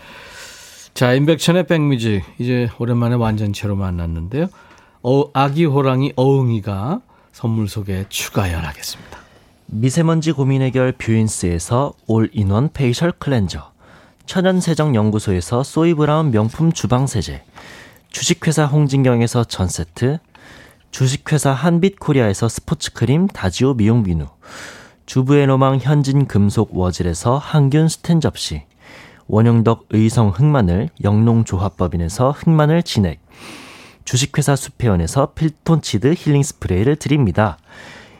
[0.94, 2.22] 자, 임백천의 백뮤직.
[2.38, 4.48] 이제 오랜만에 완전체로 만났는데요.
[5.02, 7.00] 어, 아기 호랑이 어흥이가
[7.32, 9.18] 선물 소개 추가열하겠습니다.
[9.66, 13.72] 미세먼지 고민 해결 뷰인스에서 all-in-one facial cleanser.
[14.26, 17.42] 천연세정연구소에서 소이브라운 명품 주방세제.
[18.14, 20.18] 주식회사 홍진경에서 전세트,
[20.92, 24.28] 주식회사 한빛코리아에서 스포츠크림 다지오 미용 비누,
[25.04, 28.62] 주부의 로망 현진 금속 워즐에서 항균 스텐 접시,
[29.26, 33.20] 원형덕 의성 흑마늘 영농조합법인에서 흑마늘 진액,
[34.04, 37.58] 주식회사 수페원에서 필톤치드 힐링 스프레이를 드립니다.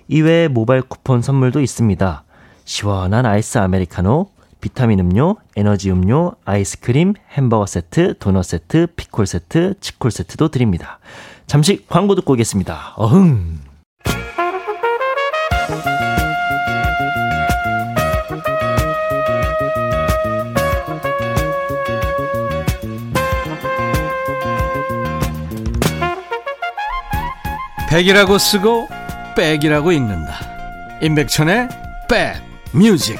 [0.09, 2.25] 이외에 모바일 쿠폰 선물도 있습니다.
[2.65, 4.34] 시원한 아이스 아메리카노,
[4.65, 11.01] 비타민 음료, 에너지 음료, 아이스크림, 햄버거 세트, 도넛 세트, 피콜 세트, 치콜 세트도 드립니다.
[11.47, 12.95] 잠시 광고 듣고 오겠습니다.
[12.97, 13.59] 어흥.
[27.91, 28.89] 백이라고 쓰고
[29.37, 30.33] 백이라고 읽는다.
[31.03, 31.69] 임백천의
[32.09, 32.37] 백
[32.73, 33.19] 뮤직.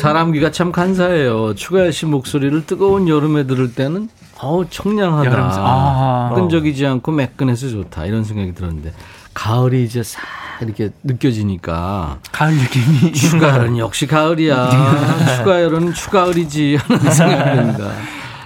[0.00, 1.54] 사람 귀가 참 간사해요.
[1.54, 4.08] 추가열 씨 목소리를 뜨거운 여름에 들을 때는
[4.40, 5.30] 어우 청량하다.
[5.30, 6.32] 여름, 아.
[6.34, 8.06] 끈적이지 않고 매끈해서 좋다.
[8.06, 8.92] 이런 생각이 들었는데
[9.34, 10.20] 가을이 이제 싹
[10.62, 15.36] 이렇게 느껴지니까 가을 느낌이 추가열은 역시 가을이야.
[15.36, 17.90] 추가열은 추가을이지 하는 생각이 듭니다.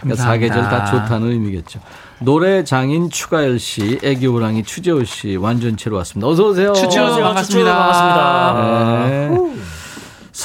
[0.01, 1.81] 그러니까 사계절 다 좋다는 의미겠죠.
[2.21, 6.29] 노래 장인 추가열 씨, 애기 호랑이 추재호 씨 완전체로 왔습니다.
[6.29, 6.73] 어서 오세요.
[6.73, 7.75] 추추 반갑습니다.
[7.77, 8.74] 반갑습니다.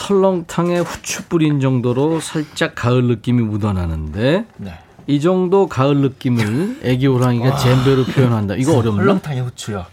[0.10, 0.16] 네.
[0.16, 4.74] 설렁탕에 후추 뿌린 정도로 살짝 가을 느낌이 묻어나는데 네.
[5.06, 8.56] 이 정도 가을 느낌을 애기 호랑이가 잼배로 표현한다.
[8.56, 9.04] 이거 어렵나?
[9.04, 9.86] 설렁탕에 후추요.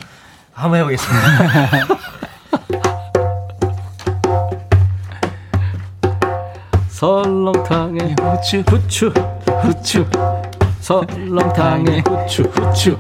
[0.53, 1.87] 한번 해보겠습니다.
[6.89, 9.13] 설렁탕에 후추 후추
[9.61, 10.07] 후추
[10.81, 12.93] 설렁탕에 후추 후추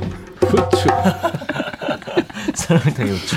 [0.42, 0.88] 후추
[2.54, 3.36] 설렁탕에 후추.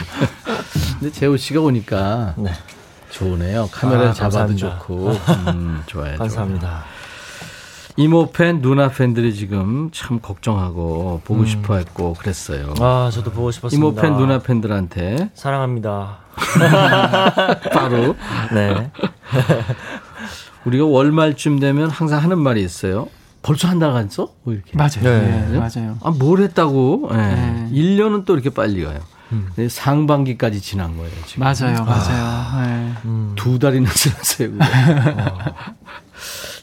[1.00, 2.52] 근데 재호 씨가 오니까 네.
[3.12, 3.70] 좋으네요.
[3.72, 4.80] 카메라 아, 잡아도 감사합니다.
[4.80, 5.10] 좋고
[5.50, 6.18] 음, 좋아요.
[6.18, 6.84] 감사합니다.
[7.98, 12.74] 이모 팬, 누나 팬들이 지금 참 걱정하고 보고 싶어 했고 그랬어요.
[12.80, 13.86] 아, 저도 보고 싶었습니다.
[13.86, 16.20] 이모 팬, 누나 팬들한테 사랑합니다.
[17.74, 18.16] 바로
[18.54, 18.92] 네.
[20.66, 23.08] 우리가 월말쯤 되면 항상 하는 말이 있어요.
[23.42, 24.30] 벌써 한 달 갔어?
[24.44, 24.78] 뭐 이렇게.
[24.78, 25.02] 맞아요.
[25.04, 25.48] 네.
[25.52, 25.98] 네, 맞아요.
[26.02, 27.10] 아, 뭘 했다고?
[27.14, 27.18] 예.
[27.18, 27.70] 네.
[27.72, 29.00] 1년은 또 이렇게 빨리 가요.
[29.56, 31.12] 네, 상반기까지 지난 거예요.
[31.28, 31.44] 지금.
[31.44, 32.66] 맞아요, 맞아요.
[32.66, 32.94] 네.
[33.36, 34.50] 두 달이나 지났어요.
[34.60, 35.56] 어.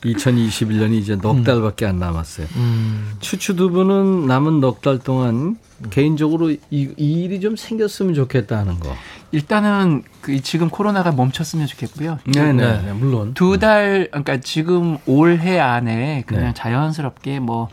[0.04, 2.46] 2021년이 이제 넉 달밖에 안 남았어요.
[3.20, 5.56] 추추 두 분은 남은 넉 달 동안
[5.90, 8.94] 개인적으로 이, 이 일이 좀 생겼으면 좋겠다 하는 거.
[9.32, 12.18] 일단은 그 지금 코로나가 멈췄으면 좋겠고요.
[12.32, 12.82] 네네.
[12.82, 13.34] 네, 물론.
[13.34, 16.54] 두 달, 그러니까 지금 올해 안에 그냥 네.
[16.54, 17.68] 자연스럽게 뭐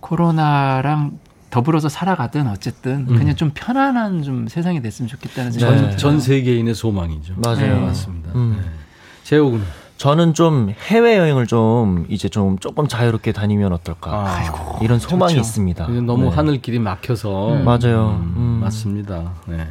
[0.00, 1.18] 코로나랑
[1.50, 5.96] 더불어서 살아가든 어쨌든 그냥 좀 편안한 좀 세상이 됐으면 좋겠다는 생각이 전, 들어요.
[5.96, 7.34] 전 세계인의 소망이죠.
[7.36, 7.80] 맞아요.
[7.80, 8.30] 네, 맞습니다.
[8.34, 8.60] 음.
[8.60, 9.38] 네.
[9.98, 15.40] 저는 좀 해외 여행을 좀 이제 좀 조금 자유롭게 다니면 어떨까 아, 이런 소망이 좋죠.
[15.40, 15.88] 있습니다.
[15.88, 16.30] 너무 네.
[16.30, 17.56] 하늘길이 막혀서.
[17.64, 18.20] 맞아요.
[18.22, 18.60] 음, 음.
[18.62, 19.32] 맞습니다.
[19.46, 19.66] 네.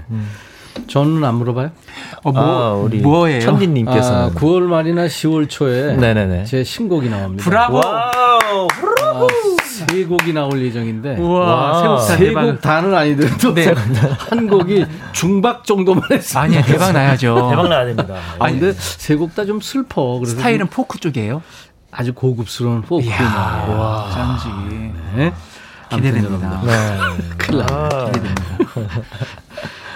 [0.87, 1.71] 저는 안 물어봐요?
[2.23, 3.39] 어, 뭐, 아, 우리 뭐예요?
[3.41, 6.43] 천디님께서는 아, 9월 말이나 10월 초에 네네네.
[6.45, 7.43] 제 신곡이 나옵니다.
[7.43, 7.77] 브라보!
[7.77, 8.67] 와우.
[9.97, 13.73] 아, 세 곡이 나올 예정인데 우와, 세곡 다 다는 아니더라도 네.
[14.17, 16.43] 한 곡이 중박 정도만 했어요.
[16.43, 17.47] 아니, 대박 나야죠.
[17.49, 18.15] 대박 나야 됩니다.
[18.39, 20.19] 아, 근데 세 곡 다 좀 슬퍼.
[20.19, 21.41] 그래서 스타일은 좀 포크 쪽이에요?
[21.91, 24.07] 아주 고급스러운 포크 이야, 음악.
[24.09, 24.93] 어쩐지.
[25.15, 25.33] 네.
[25.89, 26.61] 기대됩니다.
[26.63, 27.27] 네.
[27.37, 27.73] 큰일 났네.
[27.73, 29.01] 아, 기대됩니다.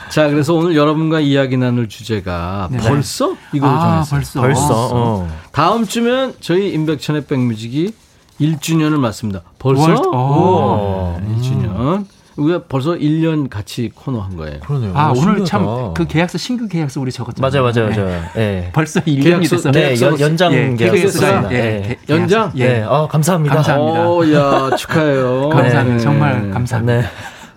[0.09, 2.77] 자, 그래서 오늘 여러분과 이야기 나눌 주제가 네.
[2.79, 4.41] 벌써 이걸로 아, 정했어요.
[4.41, 4.41] 벌써.
[4.41, 4.89] 벌써.
[4.93, 5.29] 어.
[5.51, 7.93] 다음 주면 저희 임백천의 백뮤직이
[8.41, 9.41] 1주년을 맞습니다.
[9.59, 9.83] 벌써?
[9.83, 10.09] 월- 오.
[10.17, 11.19] 오.
[11.21, 12.05] 네, 1주년.
[12.37, 14.59] 우리가 벌써 1년 같이 코너 한 거예요.
[14.61, 14.93] 그러네요.
[14.95, 15.43] 아, 오, 오늘.
[15.45, 17.61] 참 그 계약서, 신규 계약서 우리 적었잖아요.
[17.63, 17.95] 맞아요, 맞아요, 네.
[18.03, 18.23] 맞아요.
[18.37, 18.69] 예.
[18.73, 19.71] 벌써 1년이 계약서- 됐어요.
[19.73, 21.55] 네, 연, 연장 예, KBS가 예.
[21.55, 22.51] 예, 계- 연장?
[22.55, 22.67] 예.
[22.67, 23.55] 네, 어, 감사합니다.
[23.55, 24.09] 감사합니다.
[24.09, 25.49] 오, 야, 축하해요.
[25.51, 25.83] 감사합니다.
[25.83, 25.99] 네.
[25.99, 27.01] 정말 감사합니다.
[27.01, 27.07] 네.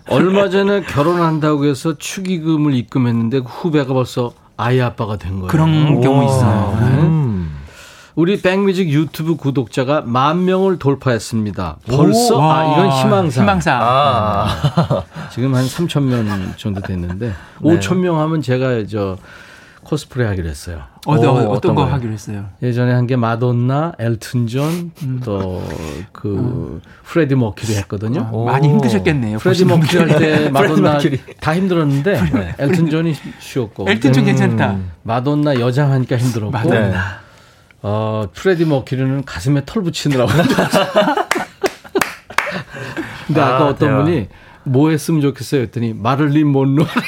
[0.09, 5.47] 얼마 전에 결혼한다고 해서 축의금을 입금했는데 그 후배가 벌써 아이 아빠가 된 거예요.
[5.47, 6.25] 그런 경우 오.
[6.25, 6.77] 있어요.
[8.15, 8.21] 네.
[8.21, 8.21] 음.
[8.21, 11.77] 우리 백뮤직 유튜브 구독자가 만 명을 돌파했습니다.
[11.87, 13.43] 벌써 오, 아 이건 와, 희망상.
[13.43, 13.79] 희망상.
[13.81, 14.47] 아.
[15.31, 17.33] 지금 한 3천 명 정도 됐는데 네.
[17.79, 19.17] 5천 명 하면 제가 저
[19.83, 20.81] 코스프레 하기로 했어요.
[21.05, 21.93] 어, 어, 오, 어떤 어떤 거 거요?
[21.93, 22.45] 하기로 했어요?
[22.63, 25.21] 예전에 한 게 마돈나, 엘튼 존, 음.
[25.23, 28.27] 또그 프레디 머큐리 했거든요.
[28.31, 28.45] 오.
[28.45, 29.37] 많이 힘드셨겠네요.
[29.37, 30.19] 프레디 머큐리 할.
[30.19, 30.97] 때 마돈나.
[31.39, 32.19] 다 힘들었는데
[32.57, 34.71] 엘튼 존이 쉬웠고 엘튼 존 괜찮다.
[34.71, 37.24] 음, 마돈나 여장 하니까 힘들었고 마돈나.
[37.87, 40.31] 어, 프레디 머큐리는 가슴에 털 붙이느라고.
[43.27, 44.03] 근데 아까 아, 어떤 대박.
[44.05, 44.27] 분이
[44.63, 46.47] 뭐 했으면 좋겠어요 했더니 마를린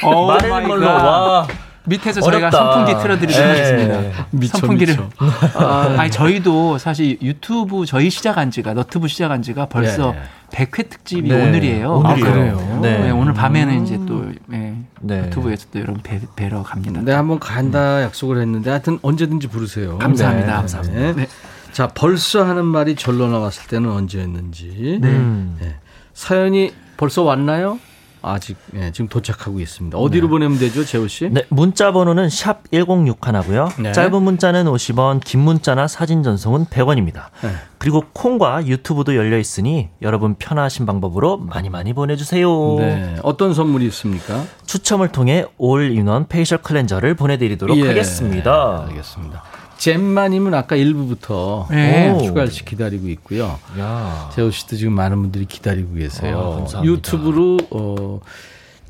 [0.04, 0.86] oh 마릴린 my 먼로.
[0.86, 1.04] God.
[1.04, 1.48] 와.
[1.88, 2.72] 밑에서 저희가 어렵다.
[2.74, 3.50] 선풍기 틀어드리도록 예.
[3.50, 4.26] 하겠습니다.
[4.30, 4.96] 미쳐, 선풍기를.
[4.96, 5.08] 미쳐.
[5.58, 10.20] 아, 아니 저희도 사실 유튜브 저희 시작한 지가 너트브 시작한 지가 벌써 예.
[10.50, 11.46] 100회 특집이 네.
[11.46, 11.92] 오늘이에요.
[11.92, 12.28] 오늘이에요.
[12.28, 12.78] 아, 그래요?
[12.82, 12.98] 네.
[12.98, 15.24] 네, 오늘 밤에는 이제 또 예, 네.
[15.26, 17.00] 유튜브에서 또 여러분 뵈, 뵈러 갑니다.
[17.04, 19.98] 네, 한번 간다 약속을 했는데 하여튼 언제든지 부르세요.
[19.98, 20.46] 감사합니다.
[20.46, 21.12] 네, 감사합니다.
[21.14, 21.26] 네.
[21.72, 25.00] 자, 벌써 하는 말이 절로 나왔을 때는 언제였는지.
[25.04, 25.56] 음.
[25.60, 25.76] 네.
[26.14, 27.78] 사연이 벌써 왔나요?
[28.22, 29.96] 아직 예, 지금 도착하고 있습니다.
[29.96, 31.28] 어디로 보내면 되죠, 재호 씨?
[31.30, 33.82] 네, 문자 번호는 샵 1061하고요.
[33.82, 33.92] 네.
[33.92, 37.26] 짧은 문자는 50원, 긴 문자나 사진 전송은 100원입니다.
[37.42, 37.50] 네.
[37.78, 42.76] 그리고 콩과 유튜브도 열려 있으니 여러분 편하신 방법으로 많이 많이 보내 주세요.
[42.78, 43.16] 네.
[43.22, 44.44] 어떤 선물이 있습니까?
[44.66, 48.86] 추첨을 통해 all-in-one facial cleanser를 보내 드리도록 예, 하겠습니다.
[48.88, 49.42] 알겠습니다.
[49.78, 52.10] 잼마님은 아까 1부부터 네.
[52.10, 52.18] 오.
[52.20, 53.58] 추가할 씨 기다리고 있고요.
[53.78, 54.30] 야.
[54.34, 56.36] 재호 씨도 지금 많은 분들이 기다리고 계세요.
[56.38, 56.84] 아, 감사합니다.
[56.92, 58.20] 유튜브로 어,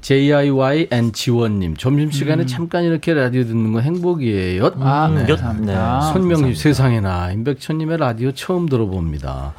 [0.01, 4.73] JIYN 지원님 점심 시간에 잠깐 이렇게 라디오 듣는 거 행복이에요.
[4.81, 5.27] 아, 음, 네.
[5.27, 6.01] 감사합니다.
[6.13, 9.55] 손명희 세상에나 임백천님의 라디오 처음 들어봅니다.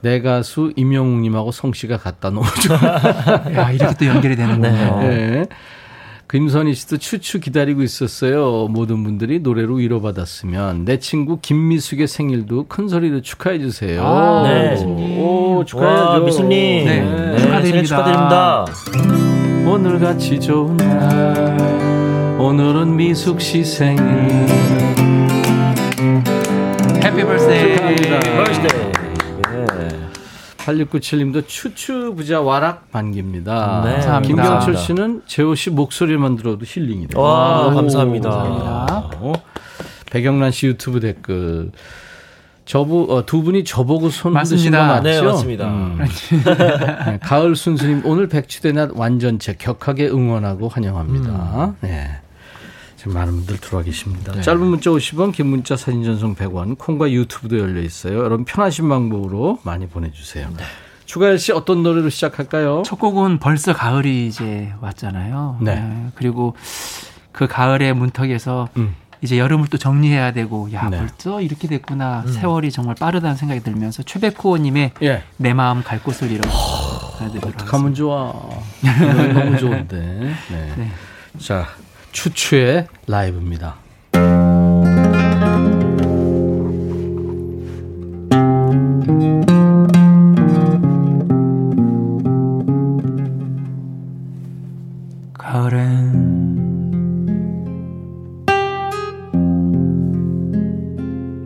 [0.00, 2.78] 내 가수 임영웅님하고 성 씨가 같다 너무 좋아.
[3.54, 5.00] 야, 이렇게 또 연결이 되는군요.
[5.00, 5.46] 네.
[6.30, 8.68] 김선희 씨도 추추 기다리고 있었어요.
[8.68, 14.02] 모든 분들이 노래로 위로받았으면 내 친구 김미숙의 생일도 큰 소리로 축하해 주세요.
[14.04, 14.72] 아, 네.
[14.72, 15.18] 미숙님.
[15.20, 16.04] 오, 축하해야죠.
[16.10, 16.84] 와, 미수님.
[16.84, 17.62] 네, 네, 축하드립니다.
[17.62, 18.64] 생일 축하드립니다.
[19.70, 24.02] 오늘 같이 좋은 날 오늘은 미숙 씨 생일
[27.04, 27.74] happy birthday.
[27.74, 28.20] 축하합니다.
[28.20, 28.92] birthday.
[28.94, 28.97] 예.
[30.68, 33.82] 8697님도 추추 부자 와락 반깁니다.
[33.84, 34.42] 네, 감사합니다.
[34.42, 37.22] 김경철 씨는 재호 씨 목소리만 들어도 힐링이 돼요.
[37.22, 38.30] 와, 오, 감사합니다.
[38.30, 39.10] 감사합니다.
[39.20, 39.32] 어,
[40.10, 41.70] 백영란 씨 유튜브 댓글.
[42.64, 45.02] 저부 어, 두 분이 저보고 손 흔드신 거 맞습니다.
[45.02, 45.08] 맞죠?
[45.08, 45.66] 네, 맞습니다.
[45.68, 45.98] 음.
[47.06, 51.76] 네, 가을 순수님 오늘 백추대 낮 완전체 격하게 응원하고 환영합니다.
[51.80, 52.08] 네.
[53.08, 54.38] 지금 많은 분들 들어와 계십니다.
[54.40, 58.18] 짧은 문자 50원, 긴 문자 사진 전송 100원, 콩과 유튜브도 열려 있어요.
[58.18, 60.48] 여러분 편하신 방법으로 많이 보내주세요.
[61.06, 62.82] 추가열 씨 어떤 노래로 시작할까요?
[62.84, 65.58] 첫 곡은 벌써 가을이 이제 왔잖아요.
[65.62, 66.10] 네.
[66.14, 66.54] 그리고
[67.32, 68.94] 그 가을의 문턱에서 음.
[69.22, 70.98] 이제 여름을 또 정리해야 되고 야 네.
[70.98, 75.24] 벌써 이렇게 됐구나 세월이 정말 빠르다는 생각이 들면서 최백호님의 예.
[75.38, 76.42] 내 마음 갈 곳을 잃어
[77.18, 78.32] 전해드리도록 어떻게 하면 좋아.
[79.34, 79.96] 너무 좋은데.
[80.52, 80.74] 네.
[80.76, 80.90] 네.
[81.38, 81.66] 자,
[82.12, 83.76] 추추의 라이브입니다.
[95.34, 96.12] 가을엔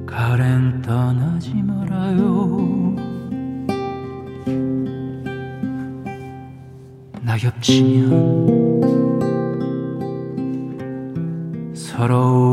[0.07, 2.97] 가을엔 떠나지 말아요
[7.23, 8.62] 낙엽 치면
[12.09, 12.52] 서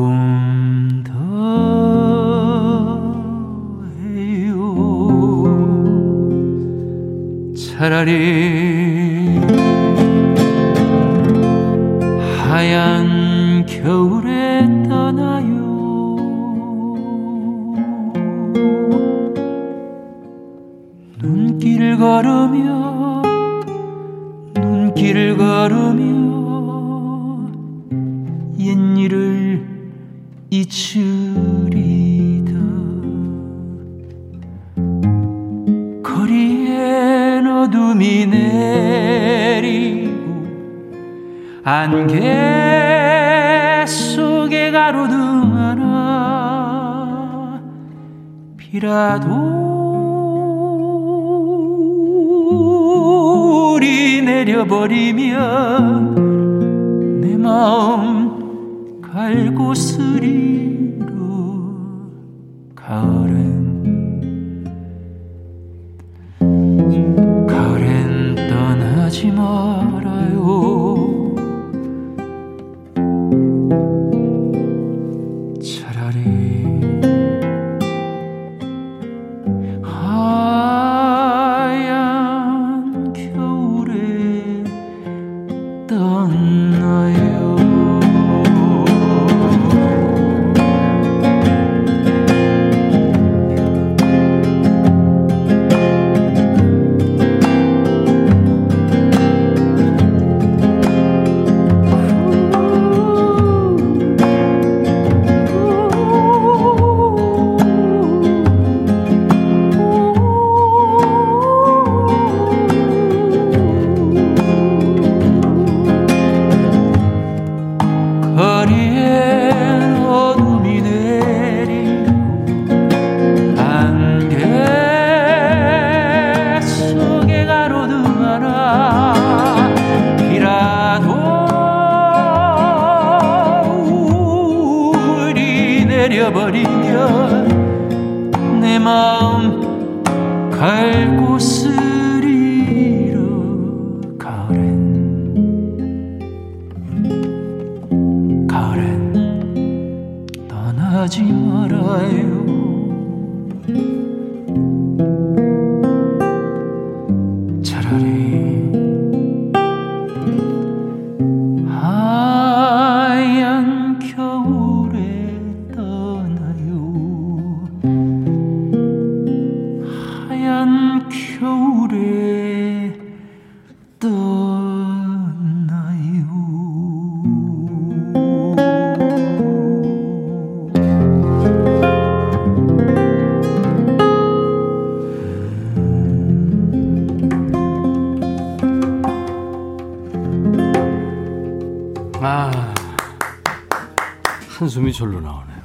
[195.00, 195.58] 절로 나오네요.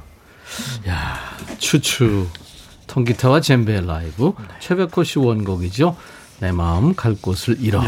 [0.88, 1.16] 야,
[1.58, 2.28] 추추.
[2.86, 4.32] 통기타와 젬베 라이브.
[4.60, 5.96] 최백호 씨 원곡이죠.
[6.38, 7.82] 내 마음 갈 곳을 잃어.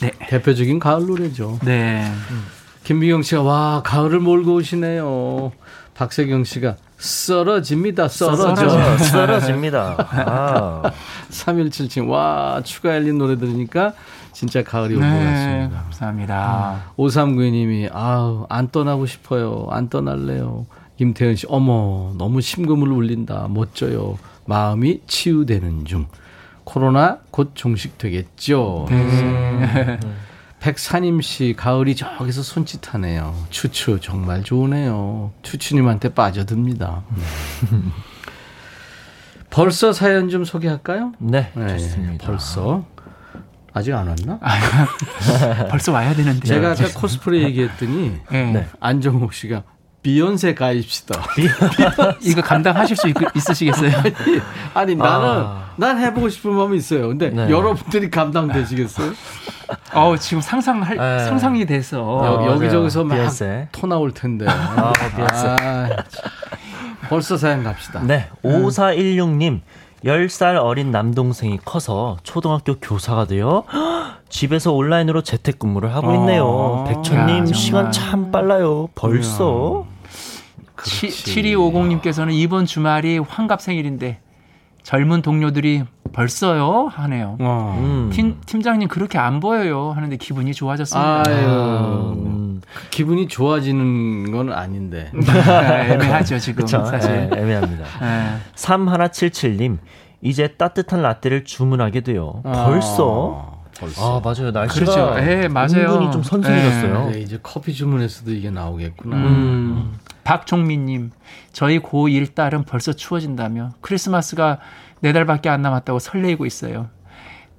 [0.00, 0.12] 네.
[0.28, 1.58] 대표적인 가을 노래죠.
[1.64, 2.08] 네.
[2.84, 5.50] 김미경 씨가 와 가을을 몰고 오시네요.
[5.94, 8.06] 박세경 씨가 썰어집니다.
[8.06, 8.54] 썰어져.
[8.54, 9.96] 썰어져, 썰어집니다.
[9.98, 10.82] 아,
[11.30, 12.04] 3177.
[12.04, 13.94] 와 추가 열린 노래 들으니까
[14.32, 15.24] 진짜 가을이 온것 네.
[15.24, 15.82] 같습니다.
[15.82, 16.82] 감사합니다.
[16.96, 19.66] 5392님이 아우 안 떠나고 싶어요.
[19.70, 20.66] 안 떠날래요.
[21.02, 23.48] 김태현 씨 어머 너무 심금을 울린다.
[23.50, 24.18] 멋져요.
[24.44, 26.06] 마음이 치유되는 중.
[26.62, 28.86] 코로나 곧 종식되겠죠.
[28.88, 29.98] 네.
[30.60, 33.34] 백사님 씨 가을이 저기서 손짓하네요.
[33.50, 35.32] 추추 정말 좋으네요.
[35.42, 37.02] 추추님한테 빠져듭니다.
[37.16, 37.78] 네.
[39.50, 41.14] 벌써 사연 좀 소개할까요?
[41.18, 42.24] 네, 네, 좋습니다.
[42.24, 42.84] 벌써
[43.72, 44.38] 아직 안 왔나?
[45.68, 46.46] 벌써 와야 되는데.
[46.46, 48.52] 제가 아까 코스프레 얘기했더니 네.
[48.52, 48.68] 네.
[48.78, 49.64] 안정욱 씨가
[50.02, 51.20] 비욘세 가입시다.
[52.22, 53.90] 이거 감당하실 수 있, 있으시겠어요?
[54.74, 55.70] 아니 나는 아.
[55.76, 57.08] 난 해보고 싶은 마음이 있어요.
[57.08, 57.48] 근데 네.
[57.48, 59.12] 여러분들이 감당되시겠어요?
[59.94, 61.24] 어 지금 상상할 네.
[61.24, 63.68] 상상이 돼서 어, 여, 기저기서 막 비욘세.
[63.70, 64.46] 토 나올 텐데.
[64.48, 64.92] 아.
[64.92, 65.88] 아, 참.
[67.08, 68.00] 벌써 사연 갑시다.
[68.02, 69.60] 네, 5416님.
[70.04, 73.62] 10살 어린 남동생이 커서 초등학교 교사가 되어
[74.28, 76.84] 집에서 온라인으로 재택근무를 하고 있네요.
[76.88, 77.52] 아, 백천님.
[77.52, 78.88] 시간 참 빨라요.
[78.96, 79.86] 벌써.
[80.82, 81.08] 그렇지.
[81.08, 84.20] 7250님께서는 이번 주말이 환갑 생일인데
[84.82, 87.36] 젊은 동료들이 벌써요 하네요.
[87.40, 87.78] 어.
[87.80, 88.10] 음.
[88.12, 91.22] 팀, 팀장님 그렇게 안 보여요 하는데 기분이 좋아졌습니다.
[91.26, 92.12] 아유.
[92.16, 95.10] 음, 그 기분이 좋아지는 건 아닌데.
[95.14, 96.84] 애매하죠 지금 그쵸?
[96.84, 97.30] 사실.
[97.32, 97.84] 예, 애매합니다.
[98.02, 98.38] 예.
[98.54, 99.78] 3177님.
[100.20, 102.42] 이제 따뜻한 라떼를 주문하게 돼요.
[102.44, 103.56] 벌써?
[103.64, 104.18] 아, 벌써.
[104.18, 104.50] 아, 맞아요.
[104.52, 105.16] 날씨가 그렇죠.
[105.18, 105.94] 예, 맞아요.
[105.94, 107.10] 은근히 좀 선선해졌어요.
[107.10, 109.16] 네, 이제 커피 주문했어도 이게 나오겠구나.
[109.16, 109.98] 음.
[110.24, 111.10] 박종민님,
[111.52, 114.58] 저희 고1 딸은 벌써 추워진다며 크리스마스가
[115.00, 116.88] 네 달밖에 안 남았다고 설레이고 있어요.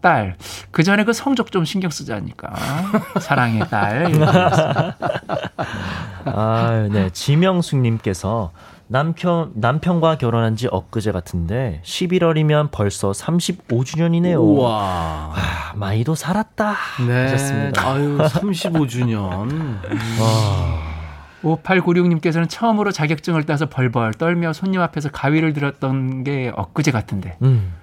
[0.04, 0.36] 딸,
[0.72, 2.54] 그 전에 그 성적 좀 신경 쓰자니까.
[3.22, 4.12] 사랑해, 딸.
[6.26, 7.10] 아, 네.
[7.10, 8.52] 지명숙님께서
[8.88, 14.40] 남편, 남편과 결혼한 지 엊그제 같은데 11월이면 벌써 35주년이네요.
[14.42, 15.32] 우와.
[15.36, 16.76] 아, 많이도 살았다.
[17.08, 17.22] 네.
[17.24, 17.90] 하셨습니다.
[17.90, 19.80] 아유, 35주년.
[20.20, 20.93] 와.
[21.44, 27.38] 5896님께서는 처음으로 자격증을 따서 벌벌 떨며 손님 앞에서 가위를 들었던 게 엊그제 같은데.
[27.42, 27.74] 음.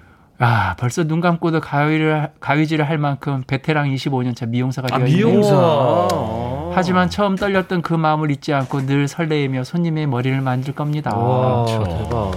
[0.43, 5.27] 아, 벌써 눈 감고도 가위를, 가위질을 할 만큼 베테랑 25년 차 미용사가 아, 되어 있네요.
[5.27, 6.07] 미용사.
[6.73, 11.15] 하지만 처음 떨렸던 그 마음을 잊지 않고 늘 설레이며 손님의 머리를 만질 겁니다.
[11.15, 11.65] 와.
[11.65, 12.31] 대박.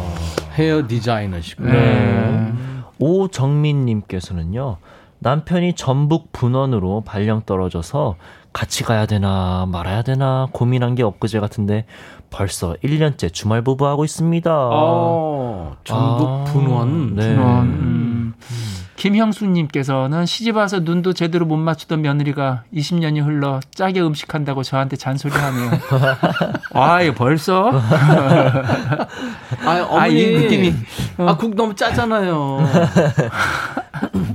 [0.59, 1.65] 헤어 디자이너시고.
[1.65, 2.53] 네.
[2.99, 4.77] 오정민 님께서는요,
[5.21, 8.17] 남편이 전북 분원으로 발령 떨어져서
[8.55, 11.85] 같이 가야 되나 말아야 되나 고민한 게 엊그제 같은데
[12.31, 14.51] 벌써 1년째 주말 부부하고 있습니다.
[14.51, 17.15] 어, 전북 아, 분원.
[17.17, 17.35] 네.
[17.35, 17.65] 분원.
[17.65, 18.35] 음.
[18.97, 25.71] 김형수님께서는 시집 와서 눈도 제대로 못 맞추던 며느리가 20년이 흘러 짜게 음식한다고 저한테 잔소리하네요.
[26.73, 27.71] 아, 이거 벌써?
[29.67, 30.01] 아, 어머니.
[30.01, 30.75] 아, 이 느낌이.
[31.19, 32.61] 아, 국 너무 짜잖아요.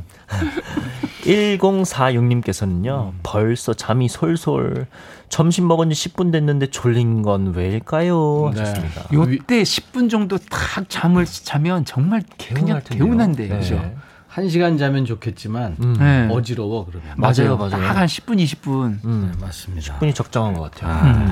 [1.30, 4.88] 1046님께서는요, 벌써 잠이 솔솔.
[5.30, 8.51] 점심 먹은 지 10분 됐는데 졸린 건 왜일까요?
[8.53, 8.59] 네.
[8.61, 9.03] 하셨습니다.
[9.13, 13.05] 요때 10분 정도 딱 잠을 자면 정말 그냥 개운할 텐데요.
[13.05, 13.47] 개운한데.
[13.47, 13.59] 네.
[13.59, 13.91] 그죠?
[14.27, 15.95] 한 시간 자면 좋겠지만, 음.
[15.99, 16.27] 네.
[16.32, 17.13] 어지러워, 그러면.
[17.17, 17.71] 맞아요, 맞아요.
[17.71, 19.03] 딱 한 10분, 20분.
[19.05, 19.32] 음.
[19.34, 19.97] 네, 맞습니다.
[19.99, 20.91] 분이 적정한 것 같아요.
[20.93, 21.32] 아.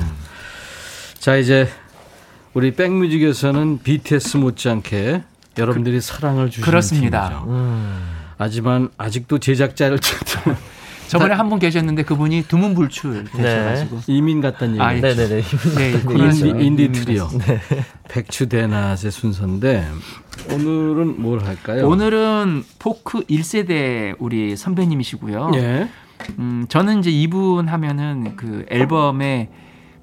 [1.18, 1.68] 자, 이제
[2.54, 5.22] 우리 백뮤직에서는 BTS 못지않게
[5.58, 7.28] 여러분들이 사랑을 주시는 그렇습니다.
[7.30, 7.46] 팀이죠.
[7.50, 8.17] 음.
[8.38, 10.56] 하지만 아직도 제작자를 찾는
[11.08, 13.42] 저번에 한 분 계셨는데 그분이 두문불출 네.
[13.42, 14.00] 되셔가지고.
[14.08, 14.82] 이민 같다는 얘기.
[14.82, 15.42] 아, 네네네.
[15.76, 17.24] 네, 인디, 인디 트리오.
[17.24, 17.54] 갔습니다.
[18.08, 19.88] 백추대낮의 순서인데
[20.52, 21.88] 오늘은 뭘 할까요?
[21.88, 25.52] 오늘은 포크 1세대 우리 선배님이시고요.
[25.54, 25.88] 예.
[26.38, 29.48] 음, 저는 이제 이분 하면은 그 앨범에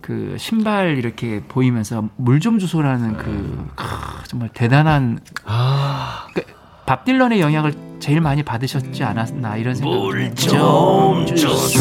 [0.02, 3.86] 그 신발 이렇게 보이면서 물 좀 주소라는 그 크,
[4.28, 6.42] 정말 대단한 아, 그,
[6.86, 9.98] 밥 딜런의 영향을 제일 많이 받으셨지 않았나 이런 생각이
[10.36, 11.78] 좀 주소.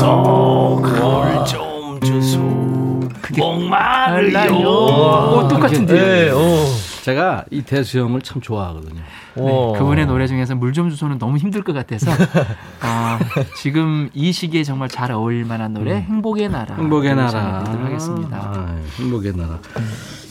[1.34, 2.38] 물좀 주소.
[4.54, 6.64] 오, 똑같은데 네, 오.
[7.04, 9.02] 제가 이 대수 형을 참 좋아하거든요.
[9.36, 9.72] 오.
[9.72, 12.10] 네, 그분의 노래 중에서 물 좀 주소는 너무 힘들 것 같아서
[12.80, 13.18] 아,
[13.58, 17.62] 지금 이 시기에 정말 잘 어울릴 만한 노래 행복의 나라 행복의 나라.
[17.62, 18.36] 하겠습니다.
[18.38, 19.58] 아, 행복의 나라.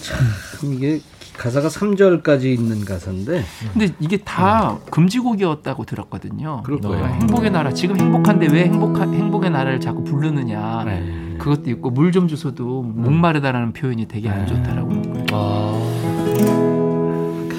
[0.02, 1.00] 참 이게
[1.38, 6.64] 가사가 3절까지 있는 가사인데 근데 이게 다 금지곡이었다고 들었거든요.
[6.64, 7.06] 그럴 거예요.
[7.06, 11.36] 행복의 나라 지금 행복한데 왜 행복한 행복의 나라를 자꾸 부르느냐 네.
[11.40, 15.26] 그것도 있고 물 좀 주소도 목마르다라는 표현이 되게 안 좋다라고 거예요.
[15.32, 16.63] 아,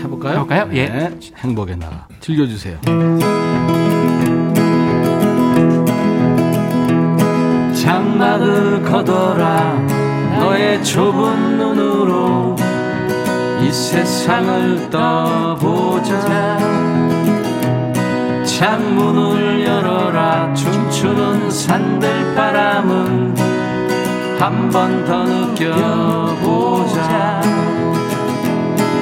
[0.05, 0.35] 해볼까요?
[0.35, 0.69] 해볼까요?
[0.73, 0.87] 예.
[0.89, 1.11] 네.
[1.39, 2.07] 행복의 나라.
[2.21, 2.79] 들려주세요.
[7.75, 9.75] 장막을 걷어라
[10.39, 12.57] 너의 좁은 눈으로
[13.63, 16.59] 이 세상을 떠보자
[18.45, 23.35] 창문을 열어라 춤추는 산들바람은
[24.39, 25.73] 한 번 더 느껴보자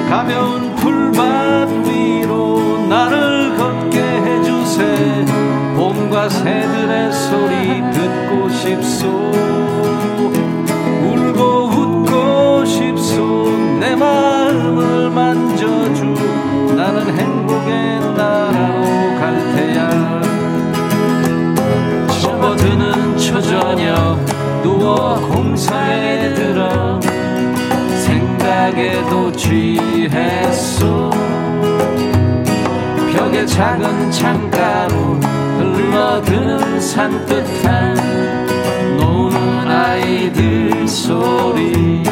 [0.09, 5.25] 가벼운 풀밭 위로 나를 걷게 해주세.
[5.77, 9.07] 봄과 새들의 소리 듣고 싶소.
[11.01, 13.47] 울고 웃고 싶소.
[13.79, 16.03] 내 마음을 만져주.
[16.75, 18.83] 나는 행복의 나라로
[19.19, 20.21] 갈 테야.
[22.21, 24.19] 접어드는 초저녁
[24.63, 26.99] 누워 공사에 들어
[28.63, 31.09] 생각에도 취했소.
[33.11, 34.95] 벽에 작은 창가로
[35.57, 37.95] 흘러드는 산뜻한
[38.97, 42.03] 노는 아이들 소리.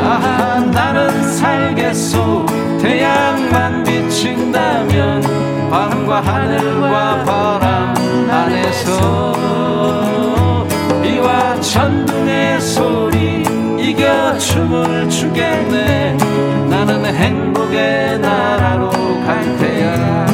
[0.00, 2.46] 아하 나는 살겠소.
[2.80, 5.22] 태양만 비친다면
[5.70, 7.94] 밤과 하늘과 바람
[8.30, 9.32] 안에서
[11.02, 13.13] 비와 천둥의 소리
[13.94, 16.16] 이겨 춤을 추겠네.
[16.68, 20.33] 나는 행복의 나라로 갈 테야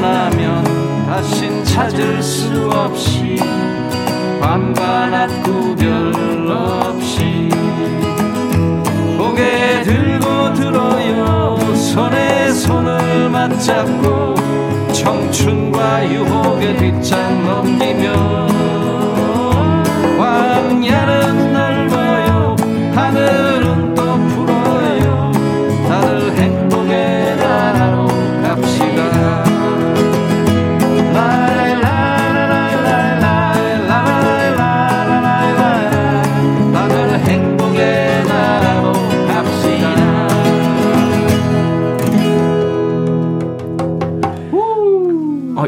[0.00, 0.64] 일어나면
[1.06, 3.36] 다신 찾을 수 없이
[4.40, 6.14] 낮 구별
[6.50, 7.50] 없이.
[9.18, 11.58] 고개 들고 들어요.
[11.74, 14.36] 손에 손을 맞잡고
[14.92, 18.48] 청춘과 유혹의 뒷장 넘기며
[20.16, 21.19] 광야는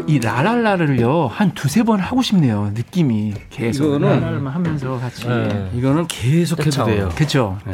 [0.07, 2.71] 이 라랄라를요 한 두세 번 하고 싶네요.
[2.73, 5.27] 느낌이 계속 이거는- 하면서 같이.
[5.27, 5.71] 네.
[5.75, 6.85] 이거는 계속 해도 떼창.
[6.87, 7.09] 돼요.
[7.15, 7.57] 그렇죠.
[7.65, 7.71] 네,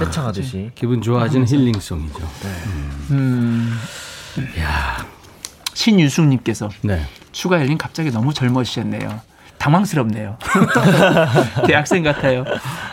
[0.00, 0.70] 떼창하듯이.
[0.74, 2.28] 기분 좋아지는 힐링송이죠.
[3.12, 3.72] 음.
[5.74, 7.06] 신유숙님께서 네.
[7.30, 9.20] 추가 열린 갑자기 너무 젊어지셨네요.
[9.58, 10.36] 당황스럽네요.
[11.68, 12.44] 대학생 같아요.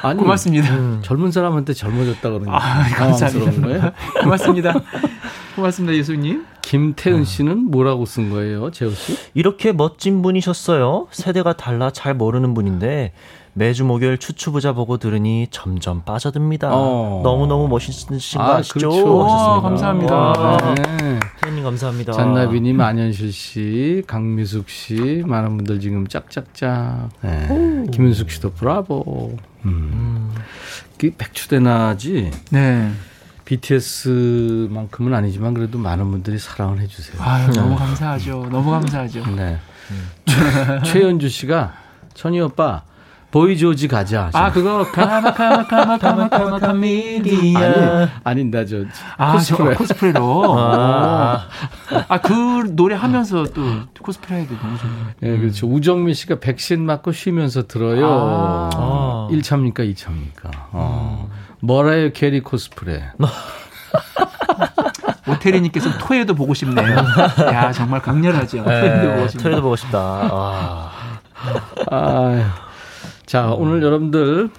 [0.03, 1.01] 아니, 고맙습니다.
[1.01, 3.79] 젊은 사람한테 젊어졌다 그러는 아, 당황스러운 거예요?
[3.81, 4.21] 감사합니다.
[4.21, 4.73] 고맙습니다.
[5.59, 6.45] 고맙습니다, 유숙님.
[6.61, 9.17] 김태은 씨는 뭐라고 쓴 거예요, 재호 씨?
[9.33, 11.07] 이렇게 멋진 분이셨어요.
[11.11, 13.13] 세대가 달라 잘 모르는 분인데
[13.53, 16.69] 매주 목요일 추추부자 보고 들으니 점점 빠져듭니다.
[16.71, 17.21] 어.
[17.23, 18.89] 너무너무 멋있으신 거 아, 아시죠?
[18.89, 19.17] 그렇죠.
[19.17, 20.15] 와, 감사합니다.
[20.15, 21.19] 와, 네.
[21.41, 22.13] 태연님 감사합니다.
[22.13, 27.09] 잔나비님, 안현실 씨, 강미숙 씨, 많은 분들 지금 짝짝짝.
[27.21, 27.85] 네.
[27.91, 29.35] 김윤숙 씨도 브라보.
[29.65, 30.31] 음.
[30.97, 32.91] 그 백추대나지 네.
[33.49, 37.19] BTS만큼은 아니지만 그래도 많은 분들이 사랑을 해주세요.
[37.19, 38.47] 아유, 너무 감사하죠.
[38.51, 39.25] 너무 감사하죠.
[39.35, 39.57] 네.
[40.25, 41.73] 최, 최연주 씨가
[42.13, 42.83] 천희 오빠
[43.31, 44.29] 보이조지 가자.
[44.33, 47.59] 아, 그거 카마 카마 카마 카마 카마 카미디야.
[47.59, 48.83] 아니, 아닌다 저
[49.17, 49.73] 아, 코스프레.
[49.73, 50.59] 저 코스프레로.
[50.59, 51.47] 아.
[52.07, 52.33] 아, 그
[52.75, 53.63] 노래 하면서 또
[54.01, 55.05] 코스프레 해도 너무 좋네요.
[55.23, 55.67] 예, 그렇죠.
[55.67, 58.69] 우정미 씨가 백신 맞고 쉬면서 들어요.
[58.73, 59.27] 아.
[59.31, 60.51] 1차입니까, 2차입니까?
[60.71, 61.08] 어.
[61.61, 63.11] 머라이어 캐리 코스프레.
[65.27, 66.87] 오태리님께서 토해도 보고 싶네요.
[67.51, 68.63] 야, 정말 강렬하죠.
[68.63, 69.43] 토해도 보고 싶네요.
[69.43, 69.99] 토요도 보고 싶다.
[69.99, 70.91] 아.
[71.91, 72.43] 아유.
[73.25, 74.49] 자, 오늘 여러분들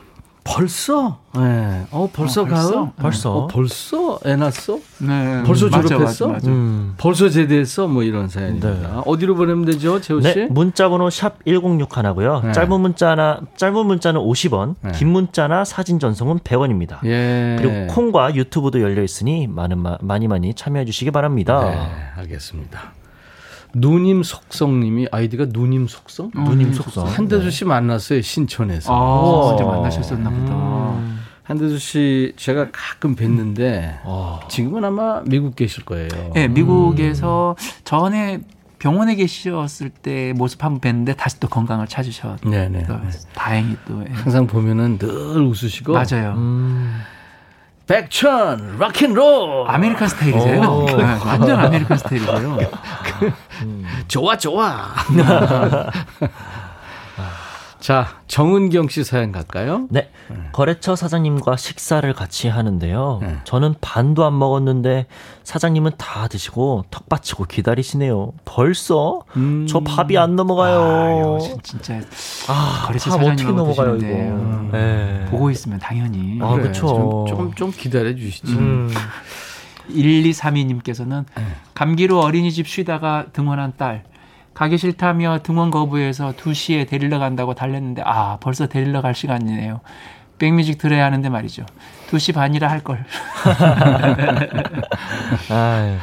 [0.52, 1.86] 벌써, 예.
[1.92, 2.60] 어, 벌써 어, 가을?
[2.62, 2.92] 벌써?
[2.96, 3.32] 벌써?
[3.36, 4.78] 어, 벌써 애 낳았어?
[4.98, 6.26] 네, 벌써 맞아, 졸업했어?
[6.26, 6.48] 맞아, 맞아.
[6.50, 6.94] 음.
[6.98, 7.86] 벌써 제대했어?
[7.86, 9.02] 뭐 이런 사연입니다.
[9.06, 10.34] 어디로 보내면 되죠, 재호 씨?
[10.34, 12.40] 네, 문자 번호 샵 1061 하나고요.
[12.46, 12.52] 네.
[12.52, 14.92] 짧은 문자나 짧은 문자는 50원, 네.
[14.92, 16.98] 긴 문자나 사진 전송은 100원입니다.
[17.04, 17.56] 예.
[17.58, 21.64] 그리고 콩과 유튜브도 열려 있으니 많은 마- 많이 많이 참여해 주시기 바랍니다.
[21.70, 22.92] 네, 알겠습니다.
[23.74, 26.30] 누님 속성님이 아이디가 누님 속성?
[26.34, 27.06] 누님 속성.
[27.06, 28.92] 한대수 씨 만났어요 신촌에서.
[28.92, 31.20] 아, 진짜 만나셨었나 보다.
[31.44, 34.40] 한대수 씨 제가 가끔 뵀는데 어.
[34.48, 36.08] 지금은 아마 미국 계실 거예요.
[36.34, 38.40] 네, 미국에서 전에
[38.78, 42.40] 병원에 계셨을 때 모습 한번 뵀는데 다시 또 건강을 찾으셨.
[42.42, 42.86] 네네.
[43.34, 44.02] 다행히 또.
[44.02, 44.12] 예.
[44.12, 45.08] 항상 보면은 늘
[45.42, 46.34] 웃으시고 맞아요.
[46.36, 47.00] 음.
[47.90, 50.60] 백천 rock and roll American style이세요.
[50.60, 50.86] 오.
[50.96, 52.58] 네, 완전 American style이세요.
[54.06, 54.94] 좋아 좋아.
[57.80, 59.86] 자 정은경 씨 사연 갈까요?
[59.90, 60.10] 네.
[60.52, 63.18] 거래처 사장님과 식사를 같이 하는데요.
[63.22, 63.36] 네.
[63.44, 65.06] 저는 반도 안 먹었는데
[65.44, 68.32] 사장님은 다 드시고 턱 받치고 기다리시네요.
[68.44, 69.22] 벌써?
[69.36, 69.66] 음.
[69.68, 70.80] 저 밥이 안 넘어가요.
[70.80, 72.00] 아유, 진짜
[72.48, 74.06] 아, 거래처 밥 어떻게 사장님하고 넘어가요, 이거.
[74.06, 75.26] 음, 네.
[75.30, 76.38] 보고 있으면 당연히.
[76.42, 77.26] 아, 그래, 그쵸.
[77.28, 78.52] 좀, 좀, 좀 기다려 주시지.
[78.52, 78.90] 음.
[79.90, 81.44] 1232님께서는 네.
[81.74, 84.04] 감기로 어린이집 쉬다가 등원한 딸.
[84.54, 89.80] 가기 싫다며 등원 거부해서 2시에 데리러 간다고 달랬는데 아 벌써 데리러 갈 시간이네요.
[90.38, 91.66] 백뮤직 들어야 하는데 말이죠.
[92.10, 93.04] 2시 반이라 할 걸.
[95.50, 95.96] 아유.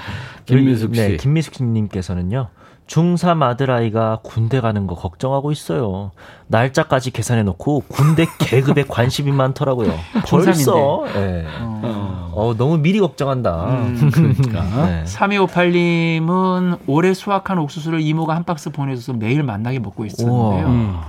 [0.45, 1.01] 김미숙 씨.
[1.01, 2.49] 네, 김미숙님께서는요.
[2.87, 6.11] 중3 아들아이가 군대 가는 거 걱정하고 있어요.
[6.47, 9.93] 날짜까지 계산해 놓고 군대 계급에 관심이 많더라고요.
[10.27, 11.03] 벌써.
[11.13, 11.45] 네.
[11.59, 12.31] 어.
[12.33, 13.65] 어, 너무 미리 걱정한다.
[13.65, 14.11] 음.
[14.13, 14.63] 그러니까.
[14.87, 15.03] 네.
[15.05, 20.67] 3258님은 올해 수확한 옥수수를 이모가 한 박스 보내줘서 매일 만나게 먹고 있었는데요.
[20.67, 20.99] 음.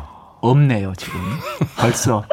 [0.41, 1.19] 없네요, 지금.
[1.79, 2.25] 벌써.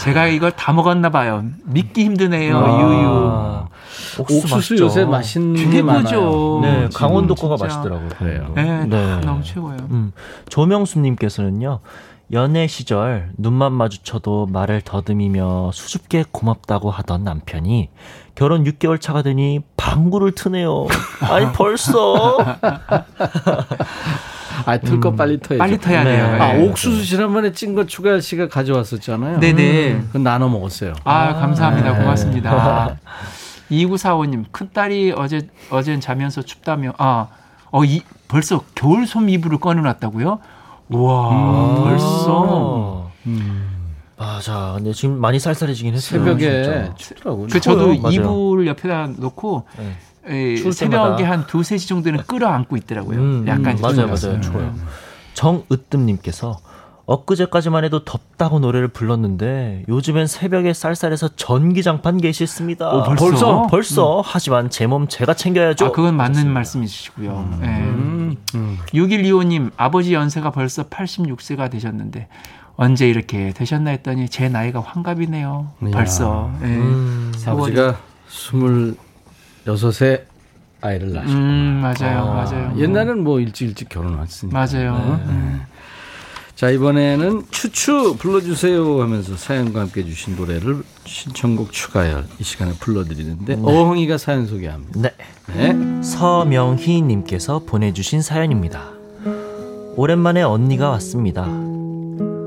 [0.00, 1.44] 제가 이걸 다 먹었나 봐요.
[1.64, 2.80] 믿기 힘드네요, 아.
[2.80, 3.73] 유유.
[4.22, 4.84] 옥수수 맛있죠.
[4.84, 5.82] 요새 맛있는 게.
[5.82, 6.60] 많아요.
[6.62, 7.56] 네, 지금 강원도 거가.
[7.62, 8.08] 맛있더라고요.
[8.18, 8.52] 그래요.
[8.54, 9.20] 네, 네.
[9.20, 9.78] 너무 최고예요.
[9.90, 10.12] 음,
[10.48, 11.80] 조명수님께서는요,
[12.32, 17.90] 연애 시절 눈만 마주쳐도 말을 더듬이며 수줍게 고맙다고 하던 남편이
[18.34, 20.86] 결혼 6개월 차가 되니 방구를 트네요.
[21.20, 22.38] 아니, 벌써?
[24.66, 25.58] 아, 틀거 빨리 터야죠.
[25.58, 26.16] 빨리 터야 네.
[26.16, 26.42] 돼요.
[26.42, 26.66] 아, 네.
[26.68, 29.40] 옥수수 지난번에 찐 거 추가열 씨가 가져왔었잖아요.
[29.40, 30.02] 네네.
[30.06, 30.94] 그건 나눠 먹었어요.
[31.04, 31.92] 아, 감사합니다.
[31.92, 31.98] 네.
[31.98, 32.96] 고맙습니다.
[33.70, 37.28] 2945님, 큰딸이 어제, 어젠 자면서 춥다며, 아,
[37.70, 40.38] 어, 이, 벌써 겨울 솜 이불을 꺼내놨다고요?
[40.90, 41.30] 우와,
[41.78, 41.84] 음.
[41.84, 43.10] 벌써.
[44.16, 44.74] 맞아.
[44.76, 46.20] 근데 지금 많이 쌀쌀해지긴 했어요.
[46.24, 46.90] 새벽에.
[46.96, 47.48] 춥더라고요.
[47.50, 47.98] 그 저도.
[48.00, 48.12] 맞아요.
[48.12, 50.54] 이불 옆에다 놓고, 네.
[50.56, 51.24] 에, 새벽에.
[51.24, 53.18] 한 두세 시 정도는 끌어안고 있더라고요.
[53.18, 54.06] 음, 약간 음, 맞아요.
[54.06, 54.40] 맞아요.
[54.40, 54.74] 추워요.
[55.34, 56.58] 정으뜸님께서
[57.06, 62.88] 엊그제까지만 해도 덥다고 노래를 불렀는데 요즘엔 새벽에 쌀쌀해서 전기장판 계시습니다.
[62.90, 63.24] 어, 벌써?
[63.26, 65.86] 벌써 벌써 하지만 제 몸 제가 챙겨야죠.
[65.86, 67.58] 아, 그건 맞는 말씀이시고요.
[67.62, 67.66] 예.
[67.66, 68.78] 음, 음.
[68.92, 72.28] 6125님, 아버지 연세가 벌써 86세가 되셨는데,
[72.76, 75.72] 언제 이렇게 되셨나 했더니 제 나이가 환갑이네요.
[75.82, 75.90] 이야.
[75.90, 76.50] 벌써.
[76.62, 76.66] 예.
[76.66, 77.32] 음.
[77.46, 77.96] 아버지가
[79.66, 80.22] 26세
[80.80, 81.32] 아이를 낳으셨고.
[81.38, 82.72] 음, 맞아요, 아, 맞아요.
[82.78, 84.58] 옛날에는 뭐 일찍 일찍 결혼했으니까.
[84.58, 85.20] 맞아요.
[85.26, 85.60] 네.
[86.54, 94.18] 자, 이번에는 추추 불러주세요 하면서 사연과 함께 주신 노래를 신청곡 추가열 이 시간에 불러드리는데 어흥이가
[94.18, 95.00] 사연 소개합니다.
[95.00, 95.10] 네.
[95.52, 96.02] 네.
[96.02, 98.90] 서명희님께서 보내주신 사연입니다.
[99.96, 101.44] 오랜만에 언니가 왔습니다.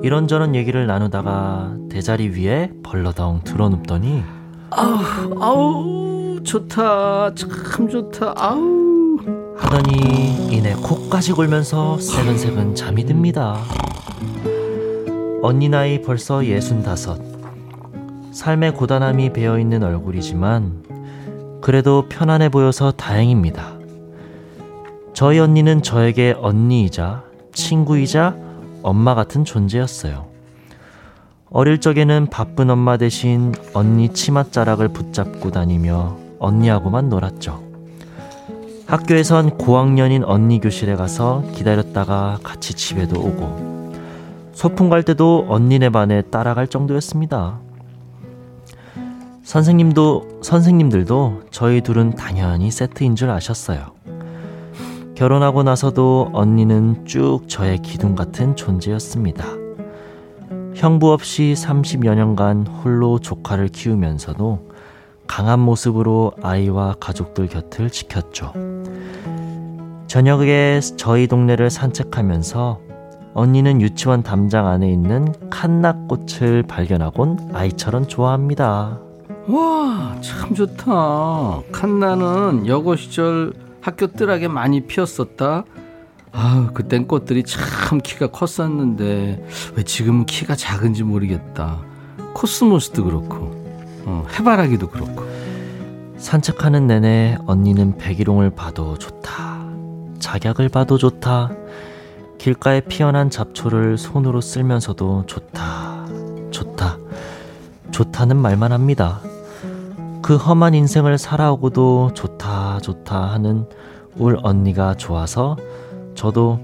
[0.04, 4.24] 이런저런 얘기를 나누다가 대자리 위에 벌러덩 드러눕더니
[4.70, 7.36] 아우, 좋다.
[7.36, 8.34] 참 좋다.
[8.38, 9.18] 아우.
[9.58, 13.64] 하더니 이내 코까지 골면서 새근새근 잠이 듭니다.
[15.44, 17.22] 언니 나이 벌써 예순다섯.
[18.32, 23.78] 삶의 고단함이 배어있는 얼굴이지만 그래도 편안해 보여서 다행입니다.
[25.14, 27.24] 저희 언니는 저에게 언니이자
[27.54, 28.36] 친구이자
[28.82, 30.26] 엄마 같은 존재였어요.
[31.52, 37.64] 어릴 적에는 바쁜 엄마 대신 언니 치맛자락을 붙잡고 다니며 언니하고만 놀았죠.
[38.88, 43.77] 학교에선 고학년인 언니 교실에 가서 기다렸다가 같이 집에도 오고
[44.58, 47.60] 소풍 갈 때도 언니네 반에 따라갈 정도였습니다.
[49.44, 53.92] 선생님도 선생님들도 저희 둘은 당연히 세트인 줄 아셨어요.
[55.14, 59.46] 결혼하고 나서도 언니는 쭉 저의 기둥 같은 존재였습니다.
[60.74, 64.72] 형부 없이 30여 년간 홀로 조카를 키우면서도
[65.28, 68.54] 강한 모습으로 아이와 가족들 곁을 지켰죠.
[70.08, 72.87] 저녁에 저희 동네를 산책하면서
[73.38, 79.00] 언니는 유치원 담장 안에 있는 칸나꽃을 발견하곤 아이처럼 좋아합니다.
[79.48, 81.62] 와, 참 좋다.
[81.72, 85.66] 칸나는 여고 시절 학교 뜰하게 많이 피었었다.
[86.32, 91.82] 아, 그땐 꽃들이 참 키가 컸었는데 왜 지금은 키가 작은지 모르겠다.
[92.34, 93.52] 코스모스도 그렇고,
[94.06, 95.24] 어, 해바라기도 그렇고.
[96.18, 99.64] 산책하는 내내 언니는 백일홍을 봐도 좋다.
[100.18, 101.52] 작약을 봐도 좋다.
[102.38, 106.06] 길가에 피어난 잡초를 손으로 쓸면서도 좋다.
[106.52, 106.98] 좋다.
[107.92, 109.20] 좋다는 말만 합니다.
[110.22, 113.66] 그 험한 인생을 살아오고도 좋다, 좋다 하는
[114.18, 115.58] 울 언니가 좋아서
[116.16, 116.60] 저도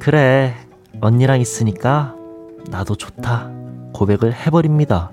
[0.00, 0.54] 그래,
[1.00, 2.14] 언니랑 있으니까
[2.70, 3.50] 나도 좋다.
[3.94, 5.10] 고백을 해버립니다.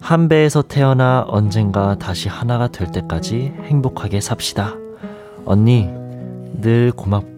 [0.00, 4.74] 한 배에서 태어나 언젠가 다시 하나가 될 때까지 행복하게 삽시다.
[5.44, 5.88] 언니,
[6.60, 7.31] 늘 고맙고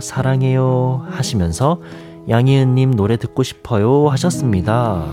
[0.00, 1.80] 사랑해요 하시면서
[2.28, 5.04] 양희은님 노래 듣고 싶어요 하셨습니다.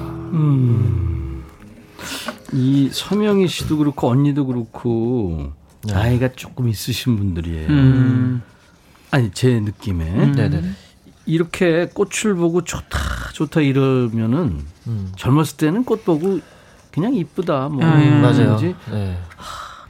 [2.53, 5.51] 이 서명희 씨도 그렇고 언니도 그렇고
[5.83, 5.93] 네.
[5.93, 7.69] 나이가 조금 있으신 분들이에요.
[7.69, 8.41] 음,
[9.11, 10.61] 아니 제 느낌에 네네.
[11.25, 12.99] 이렇게 꽃을 보고 좋다
[13.33, 15.11] 좋다 이러면은 음.
[15.15, 16.39] 젊었을 때는 꽃 보고
[16.91, 18.57] 그냥 이쁘다 뭐 음, 맞아요.
[18.57, 19.17] 네.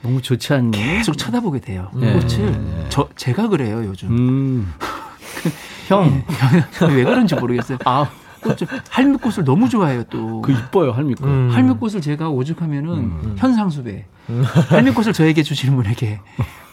[0.05, 0.71] 너무 좋지 않니?
[0.71, 1.89] 계속 쳐다보게 돼요.
[1.95, 2.13] 네.
[2.13, 2.85] 꽃을.
[2.89, 4.09] 저, 제가 그래요, 요즘.
[4.09, 4.73] 음.
[5.87, 6.23] 형,
[6.89, 7.79] 왜 그런지 모르겠어요.
[7.85, 8.07] 아,
[8.41, 8.57] 꽃을
[8.89, 10.41] 할미꽃을 너무 좋아해요 또.
[10.43, 11.25] 그 이뻐요 할미꽃.
[11.25, 11.49] 음.
[11.51, 14.05] 할미꽃을 제가 오죽하면은 현상수배.
[14.69, 16.19] 할미꽃을 저에게 주시는 분에게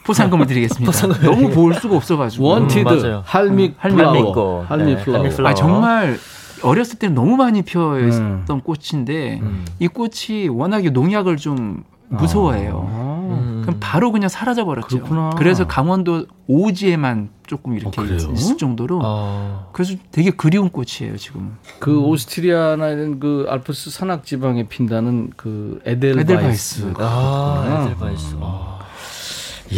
[0.04, 0.92] 포상금을 드리겠습니다.
[1.22, 2.44] 너무 볼 수가 없어가지고.
[2.44, 3.22] wanted 음.
[3.24, 4.32] 할미 할미 flower.
[4.32, 4.70] 꽃.
[4.70, 5.22] 할미 네, flower.
[5.24, 5.50] 할미 flower.
[5.50, 6.18] 아 정말
[6.62, 8.60] 어렸을 때는 너무 많이 피어 있던 음.
[8.60, 9.64] 꽃인데 음.
[9.78, 12.88] 이 꽃이 워낙에 농약을 좀 무서워해요.
[12.92, 13.11] 아.
[13.34, 13.62] 음.
[13.62, 14.88] 그럼 바로 그냥 사라져 버렸죠.
[14.96, 15.30] 그렇구나.
[15.36, 18.04] 그래서 강원도 오지에만 조금 이렇게 어?
[18.04, 19.70] 있을 정도로 어.
[19.72, 21.56] 그래서 되게 그리운 꽃이에요 지금.
[21.78, 26.20] 그 오스트리아나 이런 그 알프스 산악 지방에 핀다는 그 에델바이스.
[26.32, 26.94] 에델바이스.
[26.98, 28.36] 아, 에델바이스.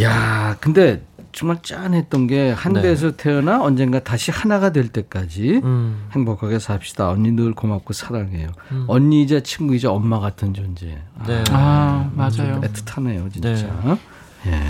[0.03, 1.03] 야, 근데
[1.35, 2.83] 정말 짠했던 게한 네.
[2.83, 6.07] 배에서 태어나 언젠가 다시 하나가 될 때까지 음.
[6.13, 7.09] 행복하게 삽시다.
[7.11, 8.49] 언니 늘 고맙고 사랑해요.
[8.87, 10.97] 언니이자 친구이자 엄마 같은 존재.
[11.19, 11.41] 아, 네.
[11.51, 12.61] 아좀 맞아요.
[12.61, 13.99] 애틋하네요, 진짜.
[14.47, 14.63] 예.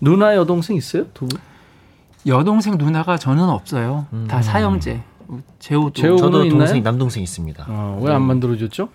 [0.00, 1.06] 누나 여동생 있어요?
[1.14, 1.38] 두 분?
[2.26, 4.06] 여동생 누나가 저는 없어요.
[4.28, 5.02] 다 사형제.
[5.58, 5.92] 재호도.
[6.02, 6.58] 재호- 저도 있나요?
[6.58, 7.64] 동생 남동생 있습니다.
[7.68, 8.90] 어, 왜안 만들어줬죠?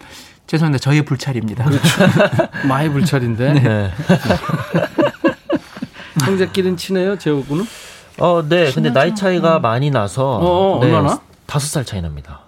[0.46, 0.80] 죄송합니다.
[0.82, 1.66] 저희의 불찰입니다.
[2.68, 3.54] 많이 불찰인데.
[3.54, 3.92] 네.
[6.32, 7.66] 형제끼리는 친해요, 재호 군은?
[8.20, 8.72] 어, 네.
[8.72, 11.20] 근데 나이 차이가 많이 나서 어, 네, 얼마나?
[11.46, 12.42] 다섯 살 차이 납니다.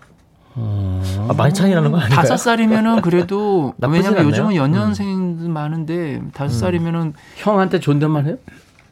[0.54, 2.16] 아, 많이 차이 나는 거 아닌가요?
[2.22, 4.26] 다섯 살이면은 그래도 왜냐면.
[4.26, 8.36] 요즘은 연년생들 많은데 다섯 살이면은 형한테 존댓말 해요?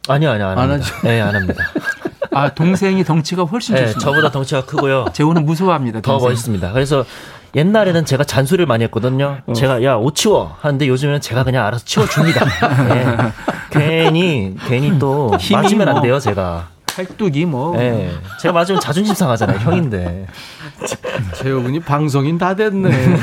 [0.08, 0.86] 아니요, 아니요, 안안 합니다.
[0.86, 1.06] 하죠?
[1.06, 1.64] 네, 안 합니다.
[2.32, 4.00] 아 동생이 덩치가 훨씬 네, 좋습니다.
[4.00, 5.06] 저보다 덩치가 크고요.
[5.12, 6.00] 재호는 무서워합니다.
[6.00, 6.28] 더 동생.
[6.30, 6.72] 멋있습니다.
[6.72, 7.04] 그래서
[7.54, 9.38] 옛날에는 제가 잔소리를 많이 했거든요.
[9.54, 12.44] 제가 야 옷 치워 하는데 요즘에는 제가 그냥 알아서 치워줍니다.
[12.88, 13.16] 네.
[13.70, 16.02] 괜히 괜히 또 맞으면 안 뭐.
[16.02, 16.68] 돼요, 제가.
[16.86, 18.10] 팔뚝이 뭐 네.
[18.40, 20.26] 제가 맞으면 자존심 상하잖아요, 형인데.
[21.34, 22.90] 재호 군이 방송인 다 됐네.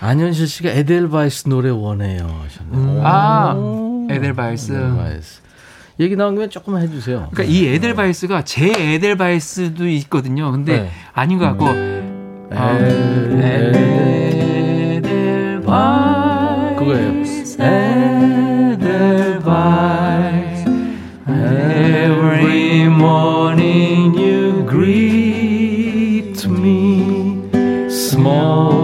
[0.00, 3.02] 안현실 씨가 에델바이스 노래 원해요 하셨네요.
[3.04, 3.54] 아
[4.10, 4.72] 에델바이스.
[4.72, 5.40] 에델바이스.
[6.00, 7.28] 얘기 나온 김에 조금만 해주세요.
[7.32, 10.50] 그러니까 이 에델바이스가 제 에델바이스도 있거든요.
[10.50, 10.90] 근데 네.
[11.12, 11.74] 아닌 것 같고 아,
[15.57, 17.07] 에델바이스 그거예요.
[18.79, 19.47] 에델바이스
[21.27, 27.49] Every morning you greet me
[27.89, 28.80] small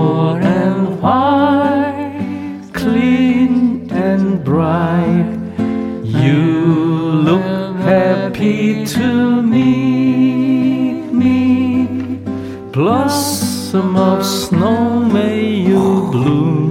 [13.71, 16.68] Blossom of snow may you bloom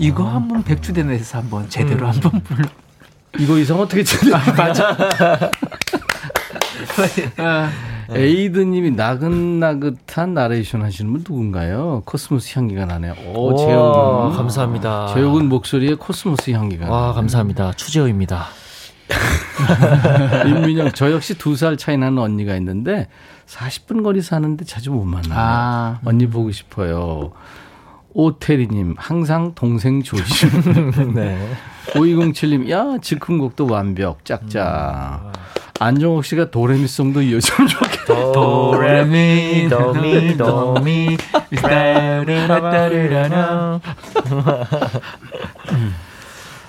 [0.00, 2.68] 이거 한번 백투대에서 한번 제대로 한번 불러
[3.38, 4.38] 이거 이상 어떻게 찾아?
[4.56, 4.96] 맞아
[7.38, 7.70] 아,
[8.10, 12.02] 에이드님이 나긋나긋한 나레이션 하시는 분 누군가요?
[12.06, 13.14] 코스모스 향기가 나네요.
[13.34, 15.12] 오, 오, 재혁은 감사합니다.
[15.14, 16.88] 재혁은 목소리에 코스모스 향기가.
[16.88, 17.72] 와, 감사합니다.
[17.72, 18.46] 추재호입니다.
[20.46, 23.08] 임민영 저 역시 두 살 차이 나는 언니가 있는데
[23.46, 25.34] 40분 거리 사는데 자주 못 만나요.
[25.38, 25.98] 아.
[26.04, 27.32] 언니 보고 싶어요.
[28.16, 30.48] 오태리님 항상 동생 조심.
[31.14, 31.38] 네.
[31.88, 35.32] 5207님 야 즉흥곡도 완벽 짝짝.
[35.78, 38.14] 안정옥 씨가 도레미송도 이어지면 좋겠다.
[38.32, 41.18] 도레미 도미 도미
[41.60, 43.80] 따르라따르라라.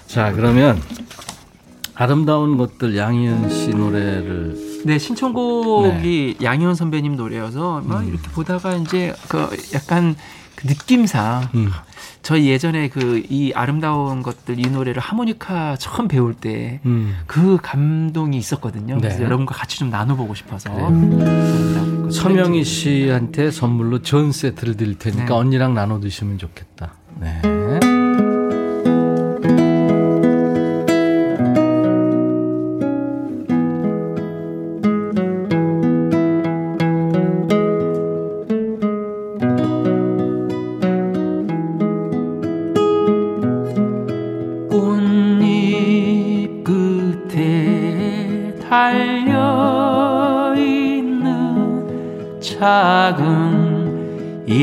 [0.06, 0.82] 자 그러면
[1.96, 9.48] 아름다운 것들 양희은 씨 노래를 네 신청곡이 양희원 선배님 노래여서 막 이렇게 보다가 이제 그
[9.74, 10.18] 약간
[10.58, 11.70] 그 느낌상 음.
[12.24, 17.16] 저희 예전에 그 이 아름다운 것들 이 노래를 하모니카 처음 배울 때 음.
[17.28, 18.98] 그 감동이 있었거든요.
[18.98, 19.24] 그래서 네.
[19.26, 20.72] 여러분과 같이 좀 나눠보고 싶어서.
[20.74, 22.10] 그래요.
[22.12, 25.34] 서명희 씨한테 선물로 전 세트를 드릴 테니까 네.
[25.34, 26.94] 언니랑 나눠 드시면 좋겠다.
[27.20, 27.42] 네.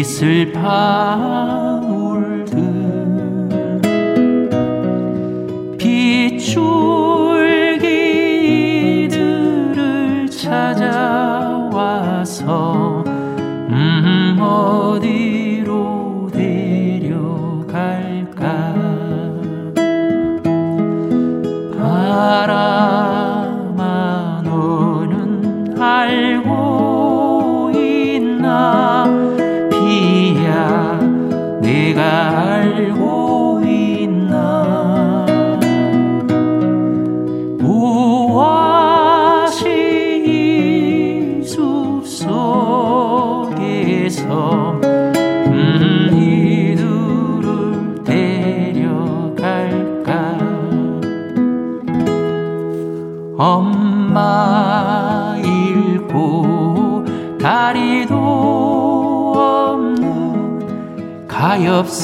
[0.05, 1.74] 슬방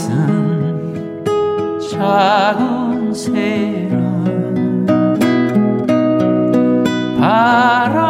[0.08, 1.24] 가엾은
[1.90, 4.86] 작은 새는
[7.18, 8.09] 바람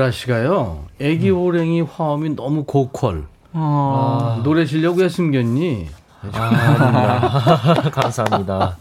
[0.00, 0.84] 이해라 씨가요.
[0.98, 3.22] 애기 호랭이 화음이 너무 고퀄.
[3.52, 5.88] 어, 아, 노래 실력 왜 숨겼니?
[7.92, 8.76] 감사합니다.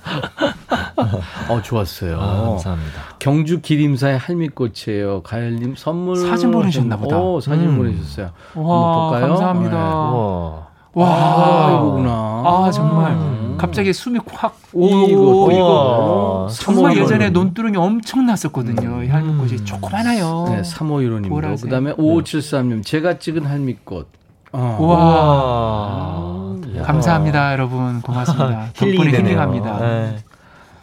[1.50, 2.20] 어, 좋았어요.
[2.20, 3.02] 아, 감사합니다.
[3.20, 5.24] 경주 기림사의 할미꽃이에요.
[5.24, 7.20] 가열님 선물 사진 보내셨나 보다.
[7.20, 7.78] 오, 사진 음.
[7.78, 8.30] 보내셨어요.
[8.54, 9.28] 한번 와 볼까요?
[9.28, 9.78] 감사합니다.
[9.78, 9.82] 네.
[9.84, 10.68] 우와.
[10.94, 12.12] 와 아, 이거구나.
[12.46, 13.39] 아 정말 음.
[13.58, 16.48] 갑자기 숨이 확 오, 이거.
[16.52, 16.98] 정말.
[16.98, 19.04] 예전에 논두렁이 엄청 났었거든요.
[19.04, 19.66] 이 할미꽃이 음.
[19.66, 20.46] 조그만해요.
[20.50, 21.30] 네, 351호님도.
[21.30, 21.66] 보라색.
[21.66, 22.86] 그 다음에 5573님.
[22.86, 24.08] 제가 찍은 할미꽃.
[24.52, 24.78] 어.
[24.80, 26.84] 와 야.
[26.84, 28.72] 감사합니다 여러분 고맙습니다.
[28.74, 29.12] 덕분에.
[29.12, 29.80] 힐링합니다.
[29.80, 30.18] 네.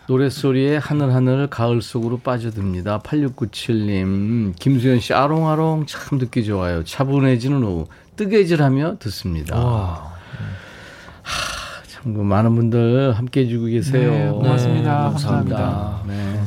[0.08, 3.00] 노랫소리에 하늘하늘 가을 속으로 빠져듭니다.
[3.00, 6.84] 8697님, 김수현 씨, 아롱아롱 참 듣기 좋아요.
[6.84, 9.58] 차분해지는 오후, 뜨개질하며 듣습니다.
[9.58, 10.12] 와.
[12.06, 14.10] 참, 그 많은 분들 함께 해주고 계세요.
[14.10, 14.96] 네, 고맙습니다.
[14.98, 16.02] 네, 감사합니다.
[16.06, 16.40] 네.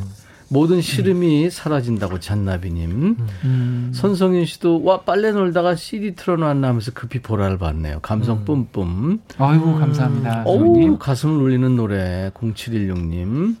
[0.48, 3.16] 모든 시름이 사라진다고 잔나비님.
[3.44, 3.92] 음.
[3.94, 8.00] 선성윤 씨도 와 빨래 놀다가 CD 틀어놨나 하면서 급히 보라를 봤네요.
[8.00, 9.20] 감성 뿜뿜.
[9.38, 10.42] 아이고 감사합니다.
[10.46, 10.98] 어우 선생님.
[10.98, 13.56] 가슴을 울리는 노래 0716님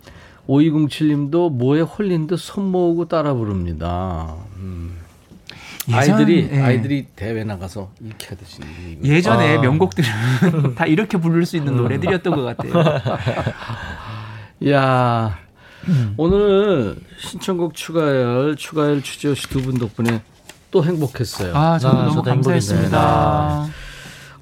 [0.48, 4.34] 5207님도 뭐에 홀린 듯 손 모으고 따라 부릅니다.
[4.56, 4.96] 음.
[5.90, 6.60] 예전- 아이들이 예.
[6.60, 8.60] 아이들이 대회 나가서 이렇게 하듯이.
[9.04, 9.60] 예전에 아.
[9.60, 10.08] 명곡들은
[10.76, 11.58] 다 이렇게 부를 수 음.
[11.60, 13.00] 있는 노래들이었던 것 같아요.
[14.70, 15.38] 야
[16.16, 20.22] 오늘 신청곡 추가열 추가열 추지호 씨 두 분 덕분에
[20.70, 21.56] 또 행복했어요.
[21.56, 23.66] 아, 저도 아, 너무 감사했습니다.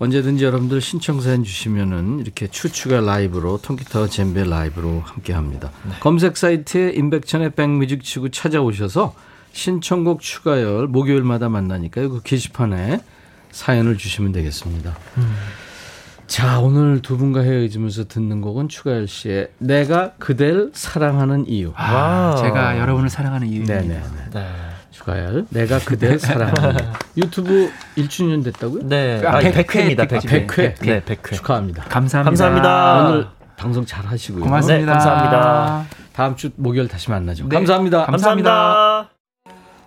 [0.01, 5.71] 언제든지 여러분들 신청 사연 주시면은 이렇게 추추가 라이브로 통기타와 젬베 라이브로 함께 합니다.
[6.01, 9.15] 검색 사이트에 임백천의 백뮤직 치고 찾아오셔서
[9.53, 12.11] 신청곡 추가열 목요일마다 만나니까요.
[12.11, 13.01] 그 게시판에
[13.51, 14.97] 사연을 주시면 되겠습니다.
[16.27, 21.73] 자, 오늘 두 분과 헤어지면서 듣는 곡은 추가열 씨의 내가 그댈 사랑하는 이유.
[21.75, 22.37] 아, 와.
[22.37, 23.81] 제가 여러분을 사랑하는 이유입니다.
[23.81, 24.03] 네네.
[24.35, 24.47] 네.
[24.91, 26.77] 추가열, 내가 그댈 사랑하는
[27.17, 27.25] 이유.
[27.25, 28.83] 유튜브 1주년 됐다고요?
[28.87, 29.23] 네.
[29.25, 30.09] 아, 아, 백- 100회입니다.
[30.09, 30.29] 백- 100회.
[30.47, 30.75] 백 회.
[30.75, 31.33] 네, 100회.
[31.35, 31.85] 축하합니다.
[31.85, 32.25] 감사합니다.
[32.31, 33.09] 감사합니다.
[33.09, 33.27] 오늘
[33.57, 34.45] 방송 잘 하시고요.
[34.45, 34.85] 고맙습니다.
[34.85, 35.87] 네, 감사합니다.
[36.13, 37.49] 다음 주 목요일 다시 만나죠.
[37.49, 38.05] 네, 감사합니다.
[38.05, 39.18] 감사합니다.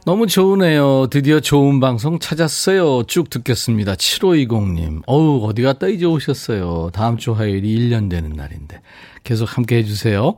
[0.03, 1.07] 너무 좋으네요.
[1.11, 3.03] 드디어 좋은 방송 찾았어요.
[3.03, 3.93] 쭉 듣겠습니다.
[3.93, 5.03] 7520님.
[5.05, 6.89] 어우, 어디 갔다 이제 오셨어요.
[6.91, 8.81] 다음 주 화요일이 1년 되는 날인데.
[9.23, 10.33] 계속 함께 해주세요.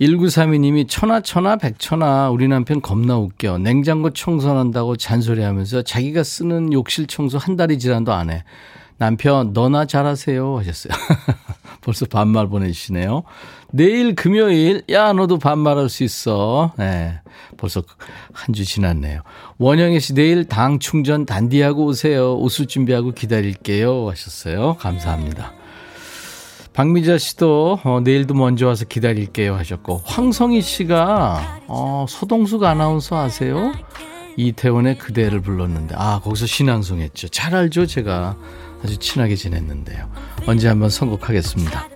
[0.00, 7.06] 1932님이 천하 천하 백천하 우리 남편 겁나 웃겨 냉장고 청소한다고 잔소리 하면서 자기가 쓰는 욕실
[7.06, 8.44] 청소 한 달이 지난도 안 해.
[8.96, 10.92] 남편 너나 잘하세요 하셨어요.
[11.82, 13.24] 벌써 반말 보내주시네요.
[13.72, 16.72] 내일 금요일 야 너도 반말할 수 있어.
[16.78, 17.20] 네,
[17.56, 17.82] 벌써
[18.32, 19.22] 한 주 지났네요.
[19.58, 22.36] 원영애 씨 내일 당 충전 단디하고 오세요.
[22.36, 24.76] 옷을 준비하고 기다릴게요 하셨어요.
[24.78, 25.52] 감사합니다.
[26.72, 33.72] 박미자 씨도 어, 내일도 먼저 와서 기다릴게요 하셨고 황성희 씨가 어, 서동숙 아나운서 아세요?
[34.36, 37.28] 이태원의 그대를 불렀는데 아 거기서 신앙송 했죠.
[37.28, 38.36] 잘 알죠 제가
[38.84, 40.10] 아주 친하게 지냈는데요.
[40.46, 41.88] 언제 한번 선곡하겠습니다.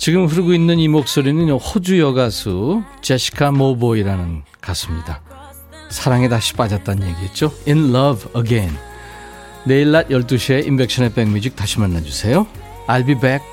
[0.00, 5.20] 지금 흐르고 있는 이 목소리는 호주 여가수 제시카 모보이라는 가수입니다.
[5.90, 7.52] 사랑에 다시 빠졌다는 얘기했죠.
[7.68, 8.74] In Love Again.
[9.66, 12.46] 내일 낮 12시에 인백션의 백뮤직 다시 만나주세요.
[12.88, 13.44] I'll be back.